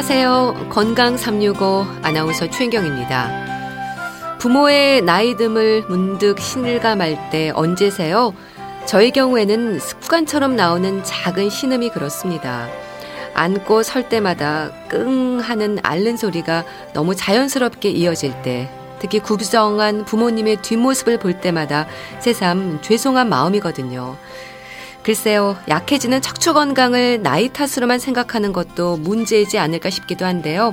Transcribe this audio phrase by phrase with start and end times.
[0.00, 0.68] 안녕하세요.
[0.70, 4.38] 건강 365 아나운서 최인경입니다.
[4.38, 8.32] 부모의 나이듦을 문득 신을감할 때 언제세요?
[8.86, 12.66] 저희 경우에는 습관처럼 나오는 작은 신음이 그렇습니다.
[13.34, 16.64] 앉고 설 때마다 끙 하는 앓는 소리가
[16.94, 18.70] 너무 자연스럽게 이어질 때,
[19.00, 21.86] 특히 구부정한 부모님의 뒷모습을 볼 때마다
[22.20, 24.16] 새삼 죄송한 마음이거든요.
[25.02, 30.72] 글쎄요, 약해지는 척추 건강을 나이 탓으로만 생각하는 것도 문제이지 않을까 싶기도 한데요.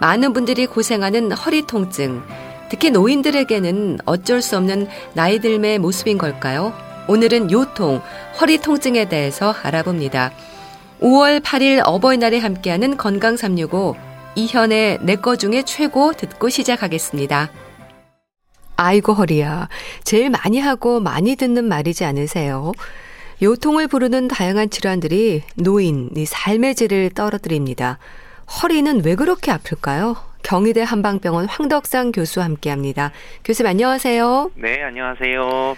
[0.00, 2.22] 많은 분들이 고생하는 허리 통증,
[2.70, 6.72] 특히 노인들에게는 어쩔 수 없는 나이 들의 모습인 걸까요?
[7.08, 8.00] 오늘은 요통,
[8.40, 10.32] 허리 통증에 대해서 알아봅니다.
[11.00, 13.96] 5월 8일 어버이날에 함께하는 건강 365
[14.34, 17.50] 이현의 내 거 중에 최고 듣고 시작하겠습니다.
[18.76, 19.68] 아이고 허리야.
[20.04, 22.72] 제일 많이 하고 많이 듣는 말이지 않으세요?
[23.42, 27.98] 요통을 부르는 다양한 질환들이 노인, 삶의 질을 떨어뜨립니다.
[28.62, 30.16] 허리는 왜 그렇게 아플까요?
[30.44, 33.10] 경희대 한방병원 황덕상 교수와 함께합니다.
[33.44, 34.52] 교수님 안녕하세요.
[34.54, 35.76] 네, 안녕하세요.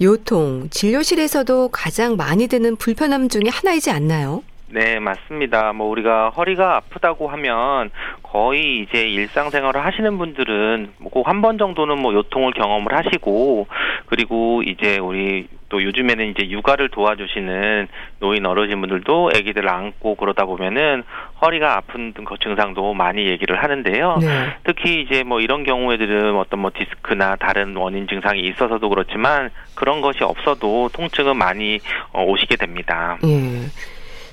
[0.00, 4.44] 요통, 진료실에서도 가장 많이 드는 불편함 중에 하나이지 않나요?
[4.74, 5.74] 네, 맞습니다.
[5.74, 7.90] 뭐 우리가 허리가 아프다고 하면
[8.22, 13.66] 거의 이제 일상생활을 하시는 분들은 꼭 한 번 정도는 뭐 요통을 경험을 하시고
[14.06, 17.88] 그리고 이제 우리 또 요즘에는 이제 육아를 도와주시는
[18.20, 21.02] 노인 어르신분들도 아기들을 안고 그러다 보면은
[21.42, 24.18] 허리가 아픈 그 증상도 많이 얘기를 하는데요.
[24.20, 24.28] 네.
[24.64, 30.22] 특히 이제 뭐 이런 경우에들은 어떤 뭐 디스크나 다른 원인 증상이 있어서도 그렇지만 그런 것이
[30.24, 31.78] 없어도 통증은 많이
[32.12, 33.18] 어, 오시게 됩니다.
[33.24, 33.62] 예.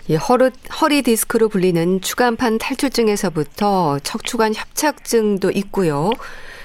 [0.10, 0.50] 이 허리,
[0.82, 6.10] 허리 디스크로 불리는 추간판 탈출증에서부터 척추관 협착증도 있고요.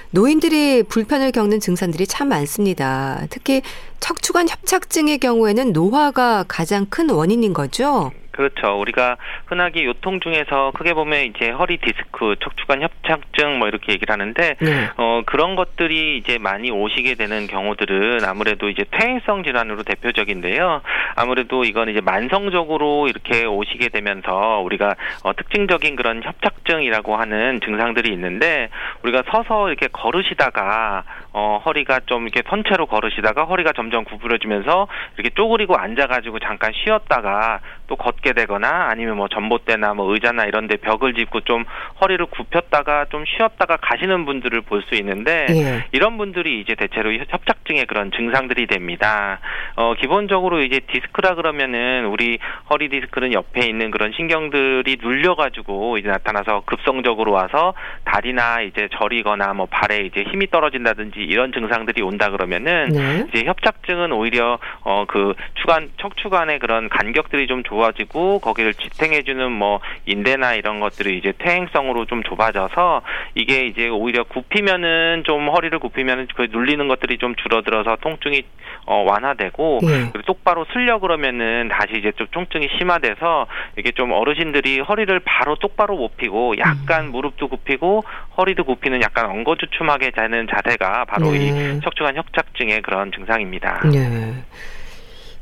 [0.09, 3.27] 노인들이 불편을 겪는 증상들이 참 많습니다.
[3.29, 3.61] 특히
[3.99, 8.11] 척추관 협착증의 경우에는 노화가 가장 큰 원인인 거죠?
[8.35, 8.77] 그렇죠.
[8.79, 9.15] 우리가
[9.45, 14.89] 흔하게 요통 중에서 크게 보면 이제 허리 디스크, 척추관 협착증 뭐 이렇게 얘기를 하는데 네.
[14.97, 20.81] 어 그런 것들이 이제 많이 오시게 되는 경우들은 아무래도 이제 퇴행성 질환으로 대표적인데요.
[21.15, 28.69] 아무래도 이건 이제 만성적으로 이렇게 오시게 되면서 우리가 어 특징적인 그런 협착증이라고 하는 증상들이 있는데
[29.03, 31.03] 우리가 서서 이렇게 걸으시다가
[31.37, 34.87] 어 허리가 좀 이렇게 선체로 걸으시다가 허리가 점점 구부러지면서
[35.17, 40.67] 이렇게 쪼그리고 앉아 가지고 잠깐 쉬었다가 또 걷게 되거나 아니면 뭐 전봇대나 뭐 의자나 이런
[40.67, 41.65] 데 벽을 짚고 좀
[41.99, 45.85] 허리를 굽혔다가 좀 쉬었다가 가시는 분들을 볼 수 있는데 예.
[45.93, 49.39] 이런 분들이 이제 대체로 협착증의 그런 증상들이 됩니다.
[49.75, 52.37] 어 기본적으로 이제 디스크라 그러면은 우리
[52.69, 57.73] 허리 디스크는 옆에 있는 그런 신경들이 눌려 가지고 이제 나타나서 급성적으로 와서
[58.03, 63.25] 다리나 이제 저리거나 뭐 발에 이제 힘이 떨어진다든지 이런 증상들이 온다 그러면은 네.
[63.29, 70.55] 이제 협착증은 오히려 어 그 추간 척추관의 그런 간격들이 좀 좋아지고 거기를 지탱해주는 뭐 인대나
[70.55, 73.01] 이런 것들이 이제 퇴행성으로 좀 좁아져서
[73.35, 78.43] 이게 이제 오히려 굽히면은 좀 허리를 굽히면은 그 눌리는 것들이 좀 줄어들어서 통증이
[78.87, 80.09] 어 완화되고 네.
[80.11, 83.47] 그리고 똑바로 쓰려 그러면은 다시 이제 좀 통증이 심화돼서
[83.77, 87.11] 이게 좀 어르신들이 허리를 바로 똑바로 못 피고 약간 음.
[87.11, 88.03] 무릎도 굽히고
[88.37, 91.77] 허리도 굽히는 약간 엉거주춤하게 자는 자세가 바로 네.
[91.77, 93.81] 이 척추관 협착증의 그런 증상입니다.
[93.89, 94.33] 네.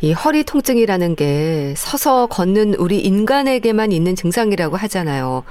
[0.01, 5.43] 이 허리 통증이라는 게 서서 걷는 우리 인간에게만 있는 증상이라고 하잖아요.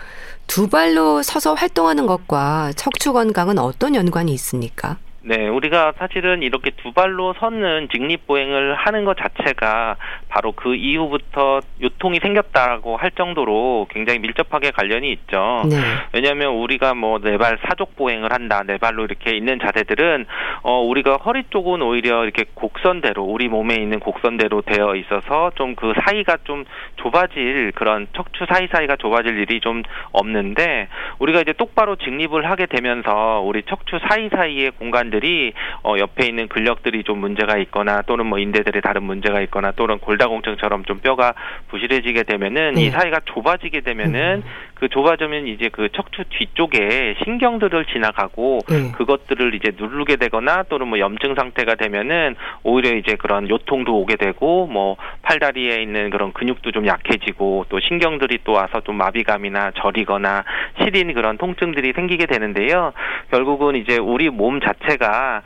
[0.47, 4.99] 두 발로 서서 활동하는 것과 척추 건강은 어떤 연관이 있습니까?
[5.25, 9.95] 네, 우리가 사실은 이렇게 두 발로 서는 직립보행을 하는 것 자체가
[10.29, 15.63] 바로 그 이후부터 요통이 생겼다고 할 정도로 굉장히 밀접하게 관련이 있죠.
[15.71, 15.77] 네.
[16.13, 20.27] 왜냐하면 우리가 뭐 네 발 사족 보행을 한다, 네 발로 이렇게 있는 자세들은
[20.65, 25.93] 어 우리가 허리 쪽은 오히려 이렇게 곡선대로 우리 몸에 있는 곡선대로 되어 있어서 좀 그
[26.05, 26.65] 사이가 좀
[26.97, 29.83] 좁아질 그런 척추 사이 사이가 좁아질 일이 좀
[30.13, 30.89] 없는데
[31.19, 35.53] 우리가 이제 똑바로 직립을 하게 되면서 우리 척추 사이 사이의 공간 질환들이
[35.85, 40.85] 어, 옆에 있는 근력들이 좀 문제가 있거나 또는 뭐 인대들에 다른 문제가 있거나 또는 골다공증처럼
[40.87, 41.35] 좀 뼈가
[41.69, 42.87] 부실해지게 되면은 네.
[42.87, 44.51] 이 사이가 좁아지게 되면은 음.
[44.83, 48.91] 그 좁아지면 이제 그 척추 뒤쪽에 신경들을 지나가고 네.
[48.97, 52.35] 그것들을 이제 누르게 되거나 또는 뭐 염증 상태가 되면은
[52.65, 58.41] 오히려 이제 그런 요통도 오게 되고 뭐 팔다리에 있는 그런 근육도 좀 약해지고 또 신경들이
[58.43, 60.43] 또 와서 좀 마비감이나 저리거나
[60.83, 62.93] 시린 그런 통증들이 생기게 되는데요.
[63.31, 65.43] 결국은 이제 우리 몸 자체가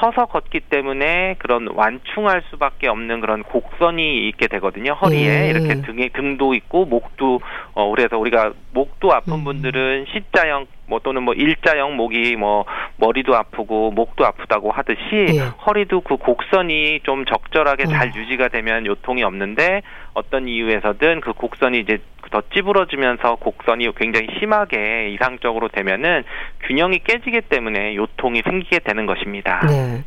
[0.00, 4.92] 서서 걷기 때문에 그런 완충할 수밖에 없는 그런 곡선이 있게 되거든요.
[4.92, 5.50] 허리에 예.
[5.50, 7.40] 이렇게 등에 등도 있고 목도
[7.74, 9.44] 어 그래서 우리가 목도 아픈 음.
[9.44, 12.64] 분들은 C자형 뭐 또는 뭐 일자형 목이 뭐
[12.96, 15.38] 머리도 아프고 목도 아프다고 하듯이 예.
[15.66, 17.86] 허리도 그 곡선이 좀 적절하게 어.
[17.88, 19.82] 잘 유지가 되면 요통이 없는데
[20.14, 21.98] 어떤 이유에서든 그 곡선이 이제
[22.30, 26.24] 더 찌부러지면서 곡선이 굉장히 심하게 이상적으로 되면은
[26.66, 29.66] 균형이 깨지기 때문에 요통이 생기게 되는 것입니다.
[29.66, 30.04] 네.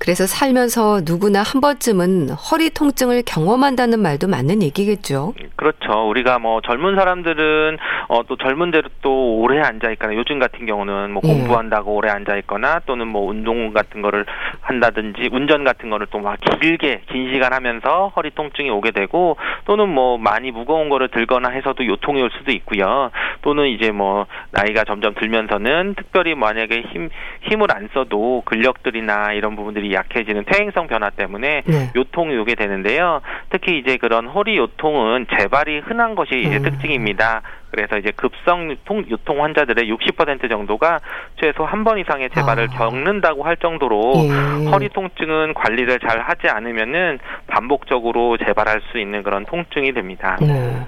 [0.00, 5.34] 그래서 살면서 누구나 한 번쯤은 허리 통증을 경험한다는 말도 맞는 얘기겠죠.
[5.56, 6.08] 그렇죠.
[6.08, 7.76] 우리가 뭐 젊은 사람들은
[8.08, 11.28] 어, 또 젊은 대로 또 오래 앉아 있거나 요즘 같은 경우는 뭐 예.
[11.28, 14.24] 공부한다고 오래 앉아 있거나 또는 뭐 운동 같은 거를
[14.62, 19.88] 한다든지 운전 같은 거를 또 막 길게 긴 시간 하면서 허리 통증이 오게 되고 또는
[19.88, 23.10] 뭐 많이 무거운 거를 들거나 해서도 요통이 올 수도 있고요.
[23.42, 27.08] 또는 이제 뭐 나이가 점점 들면서는 특별히 만약에 힘
[27.42, 31.90] 힘을 안 써도 근력들이나 이런 부분들이 약해지는 퇴행성 변화 때문에 네.
[31.96, 33.20] 요통이 오게 되는데요.
[33.50, 36.62] 특히 이제 그런 허리 요통은 재발이 흔한 것이 이제 음.
[36.62, 37.42] 특징입니다.
[37.70, 40.98] 그래서 이제 급성 통, 요통 환자들의 60% 정도가
[41.40, 42.76] 최소 한 번 이상의 재발을 아.
[42.76, 44.66] 겪는다고 할 정도로 예.
[44.66, 50.36] 허리 통증은 관리를 잘 하지 않으면은 반복적으로 재발할 수 있는 그런 통증이 됩니다.
[50.40, 50.86] 네.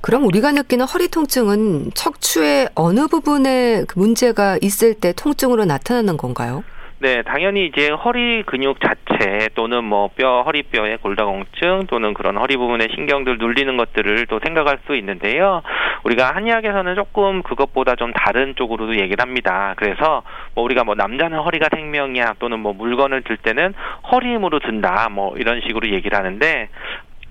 [0.00, 6.62] 그럼 우리가 느끼는 허리 통증은 척추의 어느 부분에 그 문제가 있을 때 통증으로 나타나는 건가요?
[6.98, 12.88] 네, 당연히 이제 허리 근육 자체 또는 뭐 뼈, 허리뼈의 골다공증 또는 그런 허리 부분의
[12.94, 15.60] 신경들 눌리는 것들을 또 생각할 수 있는데요.
[16.04, 19.74] 우리가 한의학에서는 조금 그것보다 좀 다른 쪽으로도 얘기를 합니다.
[19.76, 20.22] 그래서
[20.54, 23.74] 뭐 우리가 뭐 남자는 허리가 생명이야 또는 뭐 물건을 들 때는
[24.10, 26.68] 허리 힘으로 든다 뭐 이런 식으로 얘기를 하는데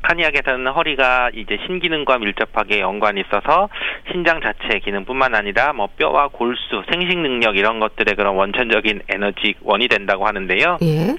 [0.08, 3.70] 한의학에서는 허리가 이제 신기능과 밀접하게 연관이 있어서
[4.12, 9.88] 신장 자체의 기능뿐만 아니라 뭐 뼈와 골수, 생식 능력 이런 것들의 그런 원천적인 에너지 원이
[9.88, 10.78] 된다고 하는데요.
[10.84, 11.16] 예.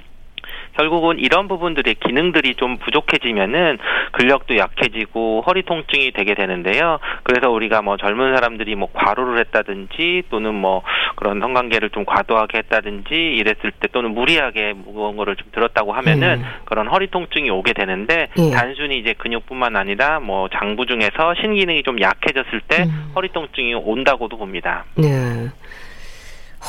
[0.76, 3.78] 결국은 이런 부분들의 기능들이 좀 부족해지면은
[4.12, 6.98] 근력도 약해지고 허리 통증이 되게 되는데요.
[7.22, 10.82] 그래서 우리가 뭐 젊은 사람들이 뭐 과로를 했다든지 또는 뭐
[11.16, 16.44] 그런 성관계를 좀 과도하게 했다든지 이랬을 때 또는 무리하게 무거운 거를 좀 들었다고 하면은 음.
[16.66, 18.50] 그런 허리 통증이 오게 되는데 음.
[18.52, 23.12] 단순히 이제 근육뿐만 아니라 뭐 장부 중에서 신기능이 좀 약해졌을 때 음.
[23.14, 24.84] 허리 통증이 온다고도 봅니다.
[24.96, 25.48] 네.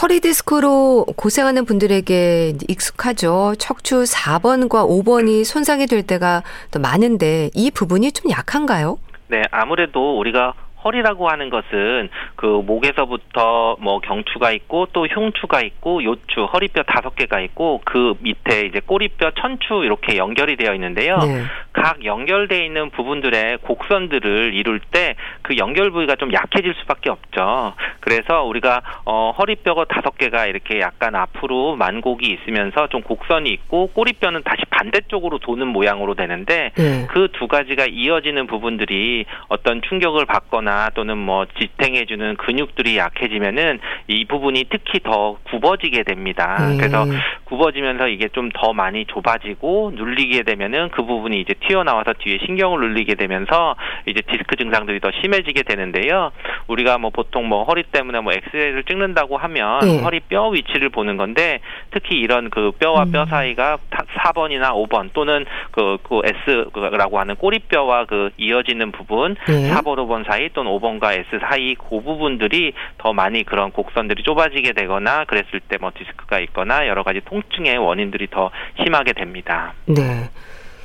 [0.01, 3.56] 허리 디스크로 고생하는 분들에게 익숙하죠.
[3.57, 9.00] 척추 4번과 5번이 손상이 될 때가 더 많은데 이 부분이 좀 약한가요?
[9.28, 10.54] 네, 아무래도 우리가
[10.88, 17.42] 허리라고 하는 것은 그 목에서부터 뭐 경추가 있고 또 흉추가 있고 요추, 허리뼈 다섯 개가
[17.42, 21.18] 있고 그 밑에 이제 꼬리뼈, 천추 이렇게 연결이 되어 있는데요.
[21.18, 21.44] 네.
[21.74, 27.74] 각 연결되어 있는 부분들의 곡선들을 이룰 때 그 연결 부위가 좀 약해질 수밖에 없죠.
[28.01, 34.44] 그래서 우리가 어 허리뼈가 다섯 개가 이렇게 약간 앞으로 만곡이 있으면서 좀 곡선이 있고 꼬리뼈는
[34.44, 37.07] 다시 반대쪽으로 도는 모양으로 되는데 네.
[37.07, 45.00] 그두 가지가 이어지는 부분들이 어떤 충격을 받거나 또는 뭐 지탱해주는 근육들이 약해지면은 이 부분이 특히
[45.00, 46.57] 더 굽어지게 됩니다.
[46.59, 46.77] 음.
[46.77, 47.06] 그래서
[47.45, 53.15] 굽어지면서 이게 좀 더 많이 좁아지고 눌리게 되면은 그 부분이 이제 튀어나와서 뒤에 신경을 눌리게
[53.15, 53.75] 되면서
[54.06, 56.31] 이제 디스크 증상들이 더 심해지게 되는데요.
[56.68, 60.01] 우리가 뭐 보통 뭐 허리 때문에 뭐 엑스레이를 찍는다고 하면 네.
[60.01, 61.59] 허리 뼈 위치를 보는 건데
[61.92, 63.25] 특히 이런 그 뼈와 뼈 음.
[63.28, 69.69] 사이가 4번이나 5번 또는 그, 그 S라고 하는 꼬리뼈와 그 이어지는 부분 네.
[69.71, 75.26] 4번, 5번 사이 또는 5번과 S 사이 그 부분들이 더 많이 그런 곡선들이 좁아지게 되거나
[75.26, 78.49] 그랬을 때 뭐 디스크가 있거나 여러 가지 통증의 원인들이 더
[78.83, 79.76] 심하게 됩니다.
[79.85, 80.30] 네.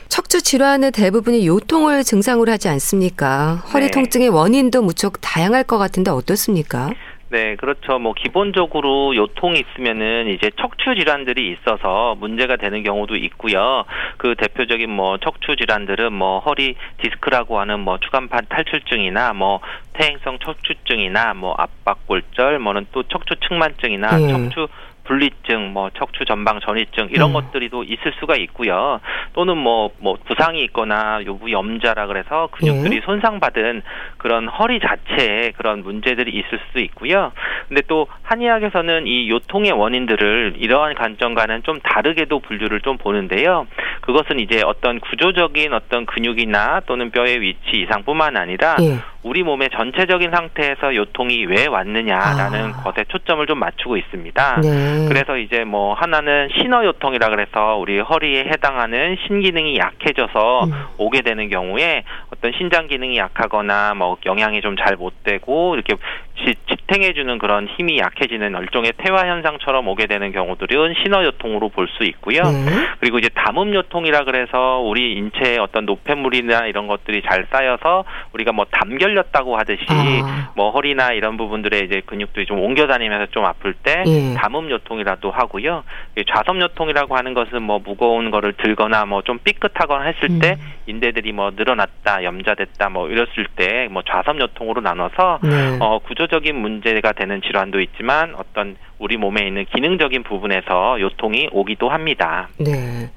[0.09, 3.63] 척추 질환의 대부분이 요통을 증상으로 하지 않습니까?
[3.73, 3.91] 허리 네.
[3.91, 6.91] 통증의 원인도 무척 다양할 것 같은데 어떻습니까?
[7.33, 7.99] 네, 그렇죠.
[7.99, 13.87] 뭐 기본적으로 요통이 있으면은 이제 척추 질환들이 있어서 문제가 되는 경우도 있고요.
[14.19, 19.61] 그 대표적인 뭐 척추 질환들은 뭐 허리 디스크라고 하는 뭐 추간판 탈출증이나 뭐
[19.95, 24.29] 퇴행성 척추증이나 뭐 압박골절, 뭐는 또 척추 측만증이나 예.
[24.29, 24.69] 척추
[25.05, 27.33] 분리증, 뭐 척추 전방 전이증 이런 음.
[27.35, 29.01] 것들이 또 있을 수가 있고요.
[29.33, 33.03] 또는 뭐뭐 뭐 부상이 있거나 요부 염자라 그래서 근육들이 음.
[33.05, 33.83] 손상받은
[34.19, 37.33] 그런 허리 자체에 그런 문제들이 있을 수도 있고요.
[37.69, 43.67] 근데 또 한의학에서는 이 요통의 원인들을 이러한 관점과는 좀 다르게도 분류를 좀 보는데요.
[44.03, 48.99] 그것은 이제 어떤 구조적인 어떤 근육이나 또는 뼈의 위치 이상뿐만 아니라 예.
[49.23, 52.83] 우리 몸의 전체적인 상태에서 요통이 왜 왔느냐라는 아.
[52.83, 54.61] 것에 초점을 좀 맞추고 있습니다.
[54.63, 54.92] 네.
[55.09, 60.73] 그래서 이제 뭐 하나는 신어 요통이라 그래서 우리 허리에 해당하는 신기능이 약해져서 음.
[60.99, 65.95] 오게 되는 경우에 어떤 신장 기능이 약하거나 뭐 영양이 좀 잘 못 되고 이렇게
[66.39, 72.43] 지, 지탱해주는 그런 힘이 약해지는 일종의 퇴화 현상처럼 오게 되는 경우들은 신어요통으로 볼 수 있고요.
[72.43, 72.87] 네.
[73.01, 79.13] 그리고 이제 담음요통이라 그래서 우리 인체에 어떤 노폐물이나 이런 것들이 잘 쌓여서 우리가 뭐 담결
[79.13, 80.53] 썰렸다고 하듯이 아.
[80.57, 84.35] 뭐 허리나 이런 부분들의 이제 근육들이 좀 옮겨 다니면서 좀 아플 때 예.
[84.35, 85.85] 담음 요통이라도 하고요.
[86.29, 90.39] 좌섬 요통이라고 하는 것은 뭐 무거운 거를 들거나 뭐 좀 삐끗하거나 했을 음.
[90.41, 95.79] 때 인대들이 뭐 늘어났다, 염자됐다 뭐 이랬을 때 뭐 좌섬 요통으로 나눠서 네.
[95.81, 101.89] 어 구조 적인 문제가 되는 질환도 있지만 어떤 우리 몸에 있는 기능적인 부분에서 요통이 오기도
[101.89, 102.49] 합니다.
[102.59, 103.11] 네.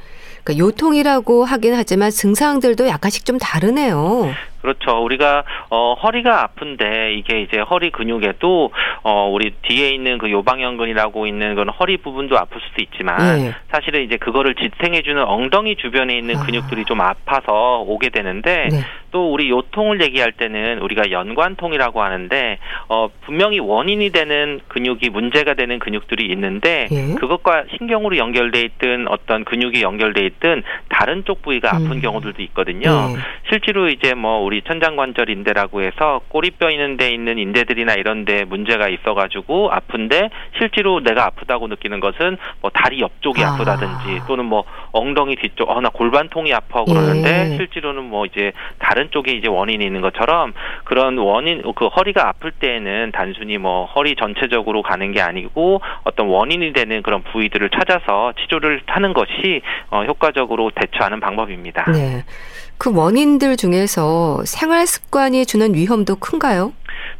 [0.44, 4.32] 그러니까 요통이라고 하긴 하지만 증상들도 약간씩 좀 다르네요.
[4.66, 5.04] 그렇죠.
[5.04, 8.72] 우리가 어 허리가 아픈데 이게 이제 허리 근육에도
[9.04, 13.54] 어 우리 뒤에 있는 그 요방연근이라고 있는 건 허리 부분도 아플 수도 있지만 네.
[13.70, 16.44] 사실은 이제 그거를 지탱해 주는 엉덩이 주변에 있는 아.
[16.44, 16.86] 근육들이 아.
[16.86, 18.80] 좀 아파서 오게 되는데 네.
[19.12, 22.58] 또 우리 요통을 얘기할 때는 우리가 연관통이라고 하는데
[22.90, 27.14] 어 분명히 원인이 되는 근육이 문제가 되는 근육들이 있는데 예.
[27.14, 32.02] 그것과 신경으로 연결돼 있든 어떤 근육이 연결돼 있든 다른 쪽 부위가 아픈 음.
[32.02, 32.90] 경우들도 있거든요.
[32.90, 33.16] 예.
[33.50, 38.90] 실제로 이제 뭐 우리 천장관절 인대라고 해서 꼬리뼈 있는 데 있는 인대들이나 이런 데 문제가
[38.90, 43.56] 있어 가지고 아픈데 실제로 내가 아프다고 느끼는 것은 뭐 다리 옆쪽이 아.
[43.56, 47.56] 프다든지 또는 뭐 엉덩이 뒤쪽 어나 골반통이 아파 그러는데 예.
[47.56, 52.52] 실제로는 뭐 이제 다른 다른 쪽에 이제 원인이 있는 것처럼 그런 원인 그 허리가 아플
[52.52, 58.82] 때에는 단순히 뭐 허리 전체적으로 가는 게 아니고 어떤 원인이 되는 그런 부위들을 찾아서 치료를
[58.88, 61.92] 하는 것이 어, 효과적으로 대처하는 방법입니다.
[61.92, 62.24] 네.
[62.78, 66.74] 그 원인들 중에서 생활 습관이 주는 위험도 큰가요?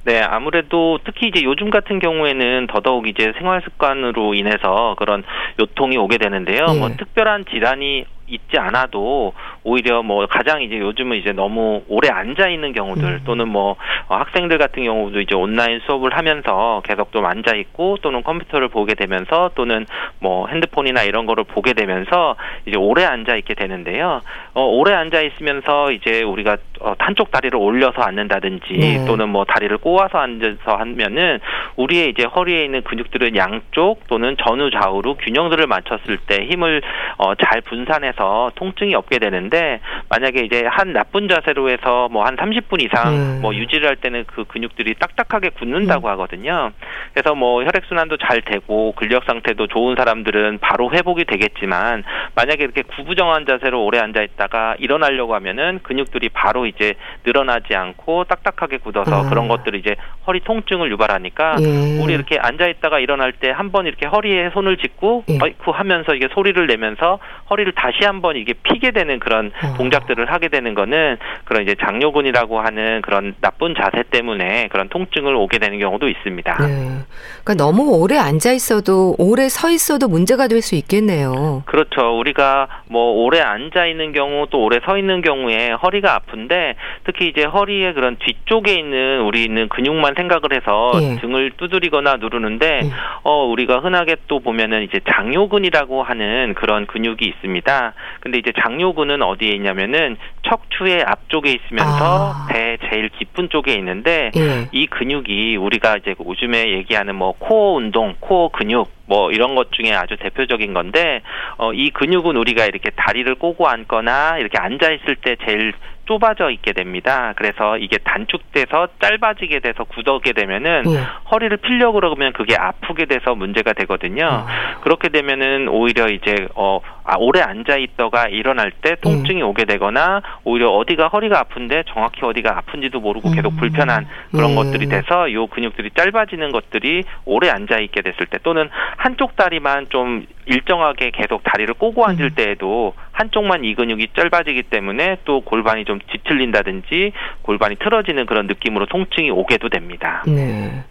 [0.04, 5.24] 네, 아무래도 특히 이제 요즘 같은 경우에는 더더욱 이제 생활 습관으로 인해서 그런
[5.60, 6.68] 요통이 오게 되는데요.
[6.68, 6.80] 네.
[6.80, 12.74] 뭐 특별한 질환이 있지 않아도 오히려 뭐 가장 이제 요즘은 이제 너무 오래 앉아 있는
[12.74, 13.22] 경우들 음.
[13.26, 13.76] 또는 뭐
[14.08, 18.96] 어, 학생들 같은 경우도 이제 온라인 수업을 하면서 계속 좀 앉아 있고 또는 컴퓨터를 보게
[18.96, 19.86] 되면서 또는
[20.20, 24.22] 뭐 핸드폰이나 이런 거를 보게 되면서 이제 오래 앉아 있게 되는데요.
[24.54, 29.06] 어 오래 앉아 있으면서 이제 우리가 어, 한쪽 다리를 올려서 앉는다든지 네.
[29.06, 31.40] 또는 뭐 다리를 꼬아서 앉아서 하면은
[31.76, 36.82] 우리의 이제 허리에 있는 근육들은 양쪽 또는 전후 좌우로 균형들을 맞췄을 때 힘을
[37.18, 38.15] 어, 잘 분산해서
[38.56, 39.80] 통증이 없게 되는데
[40.10, 43.40] 만약에 이제 한 나쁜 자세로 해서 뭐 한 30분 이상 음.
[43.42, 46.12] 뭐 유지를 할 때는 그 근육들이 딱딱하게 굳는다고 음.
[46.14, 46.72] 하거든요.
[47.14, 52.04] 그래서 뭐 혈액 순환도 잘 되고 근력 상태도 좋은 사람들은 바로 회복이 되겠지만
[52.36, 56.96] 만약에 이렇게 구부정한 자세로 오래 앉아 있다가 일어나려고 하면은 근육들이 바로 이제
[57.26, 59.30] 늘어나지 않고 딱딱하게 굳어서 음.
[59.30, 59.96] 그런 것들이 이제
[60.26, 62.00] 허리 통증을 유발하니까 예.
[62.02, 65.38] 우리 이렇게 앉아 있다가 일어날 때 한 번 이렇게 허리에 손을 짚고 예.
[65.42, 67.20] 어이쿠 하면서 이게 소리를 내면서
[67.50, 69.74] 허리를 다시 한번 이게 피게 되는 그런 어.
[69.78, 75.60] 동작들을 하게 되는 거는 그런 이제 장요근이라고 하는 그런 나쁜 자세 때문에 그런 통증을 오게
[75.60, 76.68] 되는 경우도 있습니다.
[76.68, 77.00] 네.
[77.44, 81.64] 그러니까 너무 오래 앉아 있어도 오래 서 있어도 문제가 될 수 있겠네요.
[81.66, 82.18] 그렇죠.
[82.18, 87.44] 우리가 뭐 오래 앉아 있는 경우 또 오래 서 있는 경우에 허리가 아픈데 특히 이제
[87.44, 91.20] 허리의 그런 뒤쪽에 있는 우리 있는 근육만 생각을 해서 예.
[91.22, 92.90] 등을 두드리거나 누르는데 예.
[93.24, 97.94] 어 우리가 흔하게 또 보면은 이제 장요근이라고 하는 그런 근육이 있습니다.
[98.22, 102.48] 근데 이제 장요근은 어디에 있냐면은 척추의 앞쪽에 있으면서 아.
[102.50, 104.70] 배 제일 깊은 쪽에 있는데 예.
[104.72, 109.94] 이 근육이 우리가 이제 요즘에 얘기하는 뭐 코어 운동, 코어 근육 뭐 이런 것 중에
[109.94, 111.22] 아주 대표적인 건데
[111.58, 115.74] 어, 이 근육은 우리가 이렇게 다리를 꼬고 앉거나 이렇게 앉아 있을 때 제일
[116.06, 117.34] 좁아져 있게 됩니다.
[117.36, 121.00] 그래서 이게 단축돼서 짧아지게 돼서 굳어게 되면은 예.
[121.32, 124.26] 허리를 필려 그러면 그게 아프게 돼서 문제가 되거든요.
[124.26, 124.46] 어.
[124.82, 129.44] 그렇게 되면은 오히려 이제 어 아, 오래 앉아 있다가 일어날 때 통증이 예.
[129.44, 133.58] 오게 되거나 오히려 어디가 허리가 아픈데 정확히 어디가 아픈지도 모르고 계속 음.
[133.58, 134.56] 불편한 그런 예.
[134.56, 140.26] 것들이 돼서 요 근육들이 짧아지는 것들이 오래 앉아 있게 됐을 때 또는 한쪽 다리만 좀
[140.46, 142.36] 일정하게 계속 다리를 꼬고 앉을 음.
[142.36, 147.12] 때에도 한쪽만 이 근육이 짧아지기 때문에 또 골반이 좀 뒤틀린다든지
[147.42, 150.24] 골반이 틀어지는 그런 느낌으로 통증이 오게도 됩니다.
[150.28, 150.84] 네.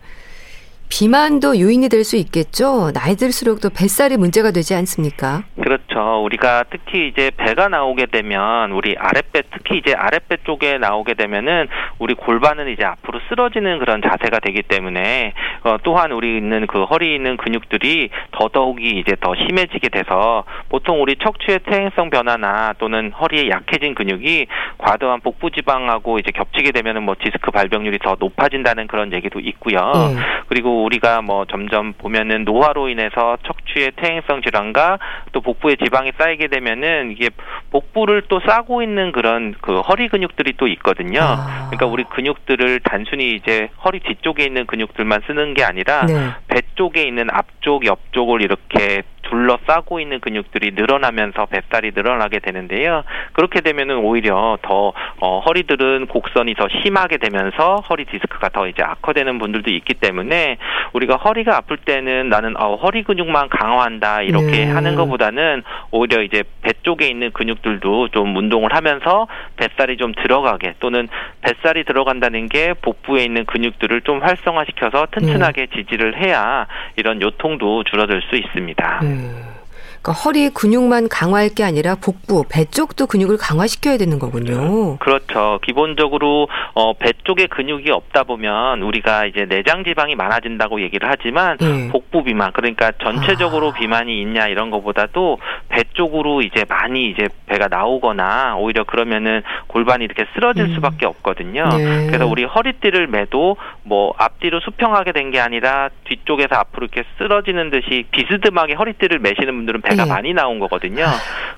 [0.88, 2.92] 비만도 요인이 될 수 있겠죠.
[2.92, 5.42] 나이 들수록 또 뱃살이 문제가 되지 않습니까?
[5.60, 6.22] 그렇죠.
[6.22, 12.14] 우리가 특히 이제 배가 나오게 되면 우리 아랫배 특히 이제 아랫배 쪽에 나오게 되면은 우리
[12.14, 17.38] 골반은 이제 앞으로 쓰러지는 그런 자세가 되기 때문에 어, 또한 우리 있는 그 허리 있는
[17.38, 24.46] 근육들이 더더욱이 이제 더 심해지게 돼서 보통 우리 척추의 퇴행성 변화나 또는 허리에 약해진 근육이
[24.76, 29.78] 과도한 복부 지방하고 이제 겹치게 되면은 뭐 디스크 발병률이 더 높아진다는 그런 얘기도 있고요.
[29.78, 30.18] 음.
[30.48, 34.98] 그리고 우리가 뭐 점점 보면은 노화로 인해서 척추의 퇴행성 질환과
[35.32, 37.30] 또 복부에 지방이 쌓이게 되면은 이게
[37.70, 41.20] 복부를 또 싸고 있는 그런 그 허리 근육들이 또 있거든요.
[41.20, 41.68] 아.
[41.70, 46.30] 그러니까 우리 근육들을 단순히 이제 허리 뒤쪽에 있는 근육들만 쓰는 게 아니라 네.
[46.48, 53.04] 배 쪽에 있는 앞쪽, 옆쪽을 이렇게 둘러싸고 있는 근육들이 늘어나면서 뱃살이 늘어나게 되는데요.
[53.32, 59.38] 그렇게 되면은 오히려 더 어, 허리들은 곡선이 더 심하게 되면서 허리 디스크가 더 이제 악화되는
[59.38, 60.58] 분들도 있기 때문에
[60.92, 64.70] 우리가 허리가 아플 때는 나는 어, 허리 근육만 강화한다 이렇게 네.
[64.70, 69.26] 하는 것보다는 오히려 이제 배 쪽에 있는 근육들도 좀 운동을 하면서
[69.56, 71.08] 뱃살이 좀 들어가게 또는
[71.42, 75.76] 뱃살이 들어간다는 게 복부에 있는 근육들을 좀 활성화시켜서 튼튼하게 네.
[75.76, 76.66] 지지를 해야
[76.96, 79.00] 이런 요통도 줄어들 수 있습니다.
[79.02, 79.13] 음.
[79.14, 79.63] Mm.
[80.04, 84.98] 그러니까 허리 근육만 강화할 게 아니라 복부, 배 쪽도 근육을 강화시켜야 되는 거군요.
[84.98, 85.58] 그렇죠.
[85.64, 91.88] 기본적으로 어, 배 쪽에 근육이 없다 보면 우리가 이제 내장 지방이 많아진다고 얘기를 하지만 네.
[91.90, 93.72] 복부 비만 그러니까 전체적으로 아.
[93.72, 95.38] 비만이 있냐 이런 것보다도
[95.70, 100.74] 배 쪽으로 이제 많이 이제 배가 나오거나 오히려 그러면은 골반이 이렇게 쓰러질 음.
[100.74, 101.66] 수밖에 없거든요.
[101.78, 102.06] 네.
[102.08, 108.04] 그래서 우리 허리띠를 매도 뭐 앞뒤로 수평하게 된 게 아니라 뒤쪽에서 앞으로 이렇게 쓰러지는 듯이
[108.10, 110.10] 비스듬하게 허리띠를 매시는 분들은 배 배가 네.
[110.10, 111.06] 많이 나온 거거든요.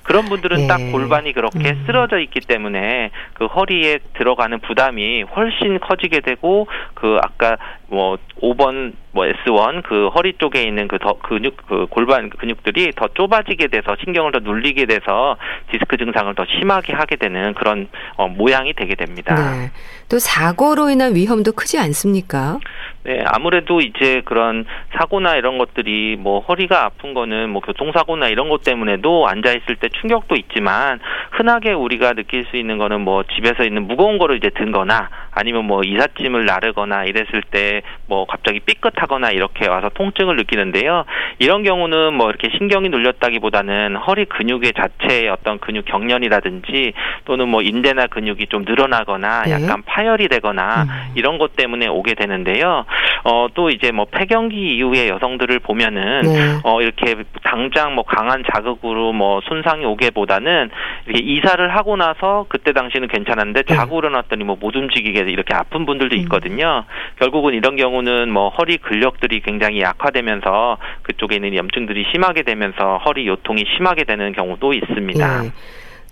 [0.03, 0.67] 그런 분들은 네.
[0.67, 1.83] 딱 골반이 그렇게 음.
[1.85, 9.25] 쓰러져 있기 때문에 그 허리에 들어가는 부담이 훨씬 커지게 되고 그 아까 뭐 5번 뭐
[9.25, 14.31] S1 그 허리 쪽에 있는 그 더 근육 그 골반 근육들이 더 좁아지게 돼서 신경을
[14.31, 15.37] 더 눌리게 돼서
[15.71, 19.35] 디스크 증상을 더 심하게 하게 되는 그런 어, 모양이 되게 됩니다.
[19.35, 19.71] 네.
[20.09, 22.59] 또 사고로 인한 위험도 크지 않습니까?
[23.03, 24.65] 네, 아무래도 이제 그런
[24.97, 29.87] 사고나 이런 것들이 뭐 허리가 아픈 거는 뭐 교통사고나 이런 것 때문에도 앉아 있을 때
[29.87, 30.99] 충격도 있지만
[31.31, 35.65] 흔하게 우리가 느낄 수 있는 거는 뭐 집에서 있는 무거운 거를 이제 든 거나 아니면
[35.65, 41.05] 뭐 이삿짐을 나르거나 이랬을 때 뭐 갑자기 삐끗하거나 이렇게 와서 통증을 느끼는데요.
[41.39, 46.93] 이런 경우는 뭐 이렇게 신경이 눌렸다기보다는 허리 근육의 자체의 어떤 근육 경련이라든지
[47.25, 49.51] 또는 뭐 인대나 근육이 좀 늘어나거나 네.
[49.51, 50.87] 약간 파열이 되거나 음.
[51.15, 52.85] 이런 것 때문에 오게 되는데요.
[53.23, 56.59] 어, 또 이제 뭐 폐경기 이후의 여성들을 보면은 네.
[56.63, 60.69] 어, 이렇게 당장 뭐 강한 자극으로 뭐 손상이 오게보다는
[61.07, 63.75] 이렇게 이사를 하고 나서 그때 당시는 괜찮았는데 네.
[63.75, 66.21] 자고 일어났더니 뭐 못 움직이게 이렇게 아픈 분들도 음.
[66.21, 66.83] 있거든요.
[66.87, 67.15] 음.
[67.19, 73.27] 결국은 이런 경우 는 뭐 허리 근력들이 굉장히 약화되면서 그쪽에 있는 염증들이 심하게 되면서 허리
[73.27, 75.41] 요통이 심하게 되는 경우도 있습니다.
[75.41, 75.51] 네.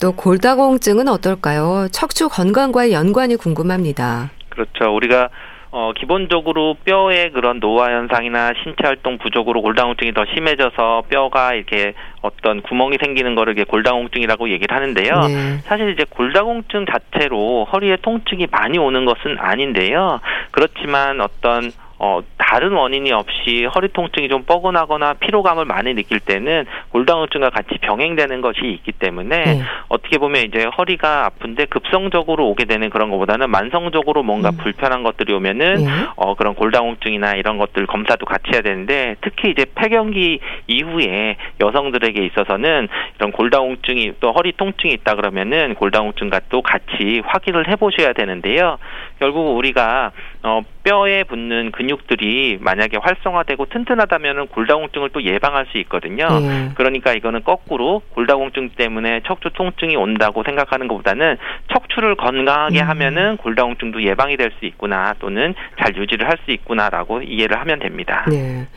[0.02, 1.88] 또 골다공증은 어떨까요?
[1.92, 4.32] 척추 건강과의 연관이 궁금합니다.
[4.50, 4.94] 그렇죠.
[4.96, 5.30] 우리가
[5.78, 12.62] 어, 기본적으로 뼈의 그런 노화 현상이나 신체 활동 부족으로 골다공증이 더 심해져서 뼈가 이렇게 어떤
[12.62, 15.20] 구멍이 생기는 거를 이게 골다공증이라고 얘기를 하는데요.
[15.28, 15.58] 네.
[15.66, 20.22] 사실 이제 골다공증 자체로 허리에 통증이 많이 오는 것은 아닌데요.
[20.52, 27.50] 그렇지만 어떤 어, 다른 원인이 없이 허리 통증이 좀 뻐근하거나 피로감을 많이 느낄 때는 골다공증과
[27.52, 29.62] 같이 병행되는 것이 있기 때문에 네.
[29.88, 34.58] 어떻게 보면 이제 허리가 아픈데 급성적으로 오게 되는 그런 것보다는 만성적으로 뭔가 음.
[34.58, 35.86] 불편한 것들이 오면은 네.
[36.18, 42.88] 어, 그런 골다공증이나 이런 것들 검사도 같이 해야 되는데 특히 이제 폐경기 이후에 여성들에게 있어서는
[43.18, 48.78] 이런 골다공증이 또 허리 통증이 있다 그러면은 골다공증과 또 같이 확인을 해보셔야 되는데요.
[49.20, 50.12] 결국 우리가
[50.44, 56.28] 어, 뼈에 붙는 근육들이 만약에 활성화되고 튼튼하다면은 골다공증을 또 예방할 수 있거든요.
[56.40, 56.72] 네.
[56.76, 61.38] 그러니까 이거는 거꾸로 골다공증 때문에 척추 통증이 온다고 생각하는 것보다는
[61.74, 62.90] 척추를 건강하게 음.
[62.90, 68.26] 하면은 골다공증도 예방이 될 수 있구나 또는 잘 유지를 할 수 있구나라고 이해를 하면 됩니다.
[68.30, 68.68] 네.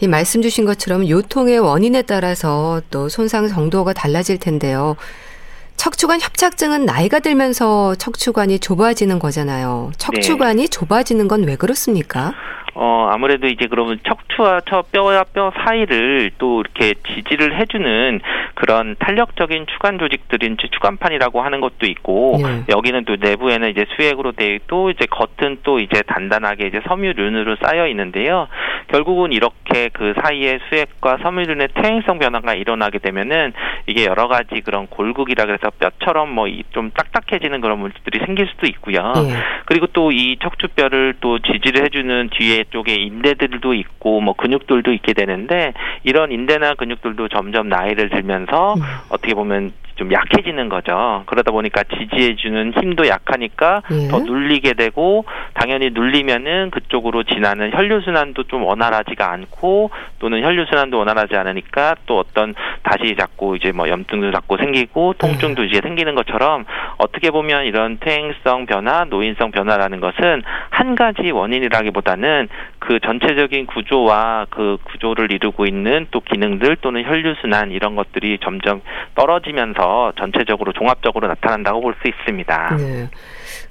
[0.00, 4.96] 이 말씀 주신 것처럼 요통의 원인에 따라서 또 손상 정도가 달라질 텐데요.
[5.80, 9.92] 척추관 협착증은 나이가 들면서 척추관이 좁아지는 거잖아요.
[9.96, 10.68] 척추관이 네.
[10.68, 12.34] 좁아지는 건 왜 그렇습니까?
[12.74, 18.20] 어, 아무래도 이제 그러면 척추와 저 뼈와 뼈 사이를 또 이렇게 지지를 해주는
[18.54, 22.64] 그런 탄력적인 추간 조직들인 추간판이라고 하는 것도 있고, 예.
[22.68, 27.86] 여기는 또 내부에는 이제 수액으로 되어 있고, 이제 겉은 또 이제 단단하게 이제 섬유륜으로 쌓여
[27.88, 28.48] 있는데요.
[28.88, 33.52] 결국은 이렇게 그 사이에 수액과 섬유륜의 퇴행성 변화가 일어나게 되면은
[33.86, 39.12] 이게 여러 가지 그런 골극이라 그래서 뼈처럼 뭐 좀 딱딱해지는 그런 물질들이 생길 수도 있고요.
[39.16, 39.34] 예.
[39.66, 45.72] 그리고 또 이 척추뼈를 또 지지를 해주는 뒤에 쪽에 인대들도 있고 뭐 근육들도 있게 되는데
[46.02, 48.82] 이런 인대나 근육들도 점점 나이를 들면서 음.
[49.08, 51.24] 어떻게 보면 좀 약해지는 거죠.
[51.26, 54.08] 그러다 보니까 지지해주는 힘도 약하니까 예.
[54.08, 61.96] 더 눌리게 되고 당연히 눌리면은 그쪽으로 지나는 혈류순환도 좀 원활하지가 않고 또는 혈류순환도 원활하지 않으니까
[62.06, 65.66] 또 어떤 다시 자꾸 이제 뭐 염증도 자꾸 생기고 통증도 예.
[65.66, 66.64] 이제 생기는 것처럼
[66.96, 74.78] 어떻게 보면 이런 퇴행성 변화, 노인성 변화라는 것은 한 가지 원인이라기보다는 그 전체적인 구조와 그
[74.84, 78.80] 구조를 이루고 있는 또 기능들 또는 혈류순환 이런 것들이 점점
[79.14, 82.76] 떨어지면서 전체적으로 종합적으로 나타난다고 볼 수 있습니다.
[82.78, 83.08] 네.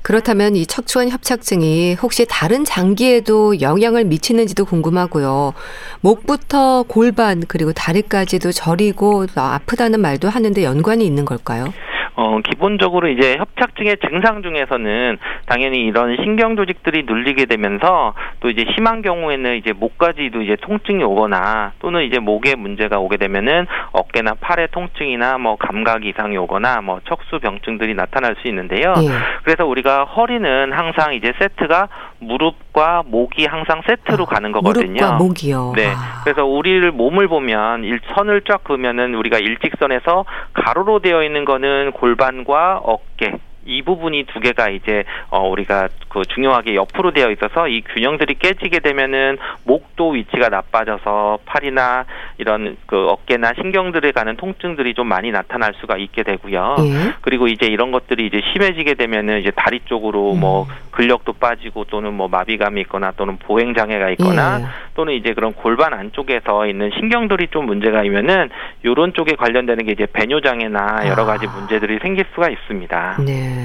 [0.01, 5.53] 그렇다면 이 척추관 협착증이 혹시 다른 장기에도 영향을 미치는지도 궁금하고요.
[6.01, 11.73] 목부터 골반 그리고 다리까지도 저리고 아프다는 말도 하는데 연관이 있는 걸까요?
[12.19, 19.01] 어, 기본적으로 이제 협착증의 증상 중에서는 당연히 이런 신경 조직들이 눌리게 되면서 또 이제 심한
[19.01, 25.37] 경우에는 이제 목까지도 이제 통증이 오거나 또는 이제 목에 문제가 오게 되면은 어깨나 팔의 통증이나
[25.37, 28.95] 뭐 감각 이상이 오거나 뭐 척수 병증들이 나타날 수 있는데요.
[28.97, 29.07] 예.
[29.43, 31.87] 그래서 우리가 허리는 항상 이제 세트가
[32.19, 34.93] 무릎과 목이 항상 세트로 아, 가는 거거든요.
[34.93, 35.73] 무릎과 목이요.
[35.75, 35.87] 네.
[35.87, 36.21] 아.
[36.23, 42.09] 그래서 우리를 몸을 보면 일 선을 쫙 그으면은 우리가 일직선에서 가로로 되어 있는 거는 골
[42.09, 43.37] 골반과 어깨
[43.69, 48.79] 이 부분이 두 개가 이제 어 우리가 그 중요하게 옆으로 되어 있어서 이 균형들이 깨지게
[48.79, 52.05] 되면은 목도 위치가 나빠져서 팔이나
[52.39, 56.75] 이런 그 어깨나 신경들에 가는 통증들이 좀 많이 나타날 수가 있게 되고요.
[56.79, 57.13] 예.
[57.21, 60.39] 그리고 이제 이런 것들이 이제 심해지게 되면은 이제 다리 쪽으로 음.
[60.39, 64.65] 뭐 근력도 빠지고 또는 뭐 마비감이 있거나 또는 보행 장애가 있거나 예.
[64.95, 68.49] 또는 이제 그런 골반 안쪽에서 있는 신경들이 좀 문제가 있면은
[68.83, 71.51] 요런 쪽에 관련되는 게 이제 배뇨 장애나 여러 가지 아.
[71.51, 73.17] 문제들이 생길 수가 있습니다.
[73.25, 73.58] 네.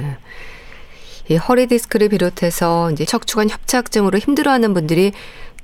[1.29, 5.13] 이 허리 디스크를 비롯해서 이제 척추관 협착증으로 힘들어하는 분들이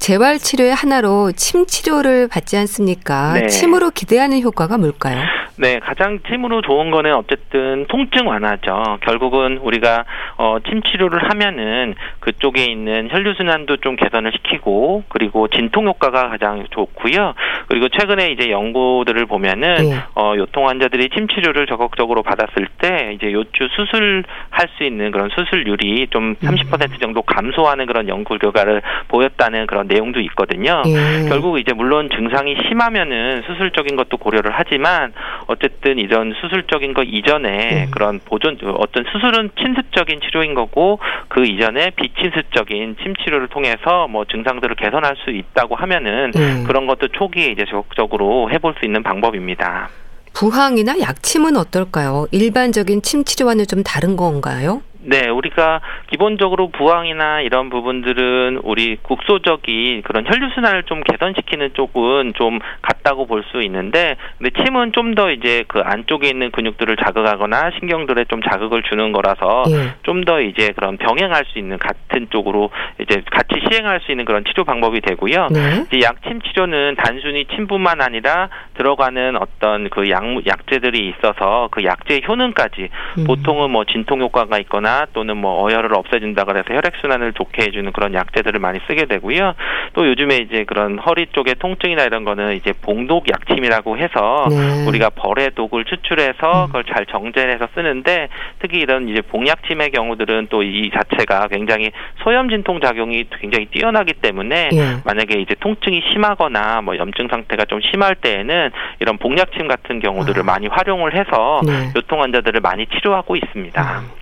[0.00, 3.34] 재활 치료의 하나로 침 치료를 받지 않습니까?
[3.34, 3.46] 네.
[3.48, 5.20] 침으로 기대하는 효과가 뭘까요?
[5.60, 8.96] 네, 가장 침으로 좋은 거는 어쨌든 통증 완화죠.
[9.02, 10.06] 결국은 우리가
[10.38, 16.64] 어, 침 치료를 하면은 그쪽에 있는 혈류 순환도 좀 개선을 시키고 그리고 진통 효과가 가장
[16.70, 17.34] 좋고요.
[17.68, 19.96] 그리고 최근에 이제 연구들을 보면은 네.
[20.14, 26.06] 어, 요통 환자들이 침 치료를 적극적으로 받았을 때 이제 요추 수술할 수 있는 그런 수술률이
[26.08, 26.98] 좀 30% 음.
[27.02, 30.82] 정도 감소하는 그런 연구 결과를 보였다는 그런 내용도 있거든요.
[30.86, 31.28] 예.
[31.28, 35.12] 결국 이제 물론 증상이 심하면은 수술적인 것도 고려를 하지만
[35.46, 37.90] 어쨌든 이런 수술적인 것 이전에 음.
[37.90, 44.76] 그런 보존 어떤 수술은 침습적인 치료인 거고 그 이전에 비침습적인 침 치료를 통해서 뭐 증상들을
[44.76, 46.64] 개선할 수 있다고 하면은 음.
[46.66, 49.88] 그런 것도 초기에 이제 적극적으로 해볼 수 있는 방법입니다.
[50.32, 52.26] 부항이나 약침은 어떨까요?
[52.30, 54.82] 일반적인 침 치료와는 좀 다른 건가요?
[55.02, 62.60] 네, 우리가 기본적으로 부항이나 이런 부분들은 우리 국소적인 그런 혈류 순환을 좀 개선시키는 쪽은 좀
[62.82, 67.72] 같 다고 볼 수 있는데, 근데 침은 좀 더 이제 그 안쪽에 있는 근육들을 자극하거나
[67.78, 69.94] 신경들에 좀 자극을 주는 거라서 예.
[70.02, 74.64] 좀더 이제 그런 병행할 수 있는 같은 쪽으로 이제 같이 시행할 수 있는 그런 치료
[74.64, 75.48] 방법이 되고요.
[75.50, 75.84] 네.
[75.90, 82.88] 이제 약침 치료는 단순히 침뿐만 아니라 들어가는 어떤 그 약, 약제들이 있어서 그 약제의 효능까지
[83.18, 83.24] 음.
[83.24, 87.92] 보통은 뭐 진통 효과가 있거나 나 또는 뭐 어혈을 없애준다 그래서 혈액 순환을 좋게 해주는
[87.92, 89.54] 그런 약제들을 많이 쓰게 되고요.
[89.92, 94.86] 또 요즘에 이제 그런 허리 쪽의 통증이나 이런 거는 이제 봉독 약침이라고 해서 네.
[94.86, 96.66] 우리가 벌의 독을 추출해서 음.
[96.66, 101.90] 그걸 잘 정제해서 쓰는데 특히 이런 이제 봉약침의 경우들은 또 이 자체가 굉장히
[102.22, 104.96] 소염 진통 작용이 굉장히 뛰어나기 때문에 예.
[105.04, 110.44] 만약에 이제 통증이 심하거나 뭐 염증 상태가 좀 심할 때에는 이런 봉약침 같은 경우들을 아.
[110.44, 111.92] 많이 활용을 해서 네.
[111.96, 114.00] 요통 환자들을 많이 치료하고 있습니다.
[114.00, 114.19] 음.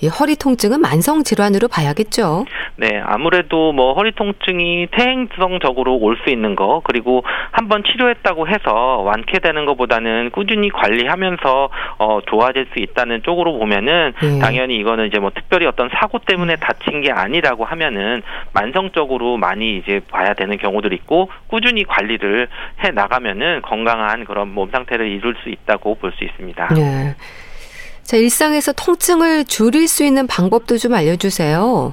[0.00, 2.44] 이 허리 통증은 만성 질환으로 봐야겠죠.
[2.76, 9.64] 네, 아무래도 뭐 허리 통증이 퇴행성적으로 올 수 있는 거 그리고 한번 치료했다고 해서 완쾌되는
[9.66, 14.38] 것보다는 꾸준히 관리하면서 어 좋아질 수 있다는 쪽으로 보면은 네.
[14.40, 20.00] 당연히 이거는 이제 뭐 특별히 어떤 사고 때문에 다친 게 아니라고 하면은 만성적으로 많이 이제
[20.10, 22.48] 봐야 되는 경우들이 있고 꾸준히 관리를
[22.84, 26.68] 해 나가면은 건강한 그런 몸 상태를 이룰 수 있다고 볼 수 있습니다.
[26.74, 27.14] 네.
[28.08, 31.92] 자, 일상에서 통증을 줄일 수 있는 방법도 좀 알려주세요.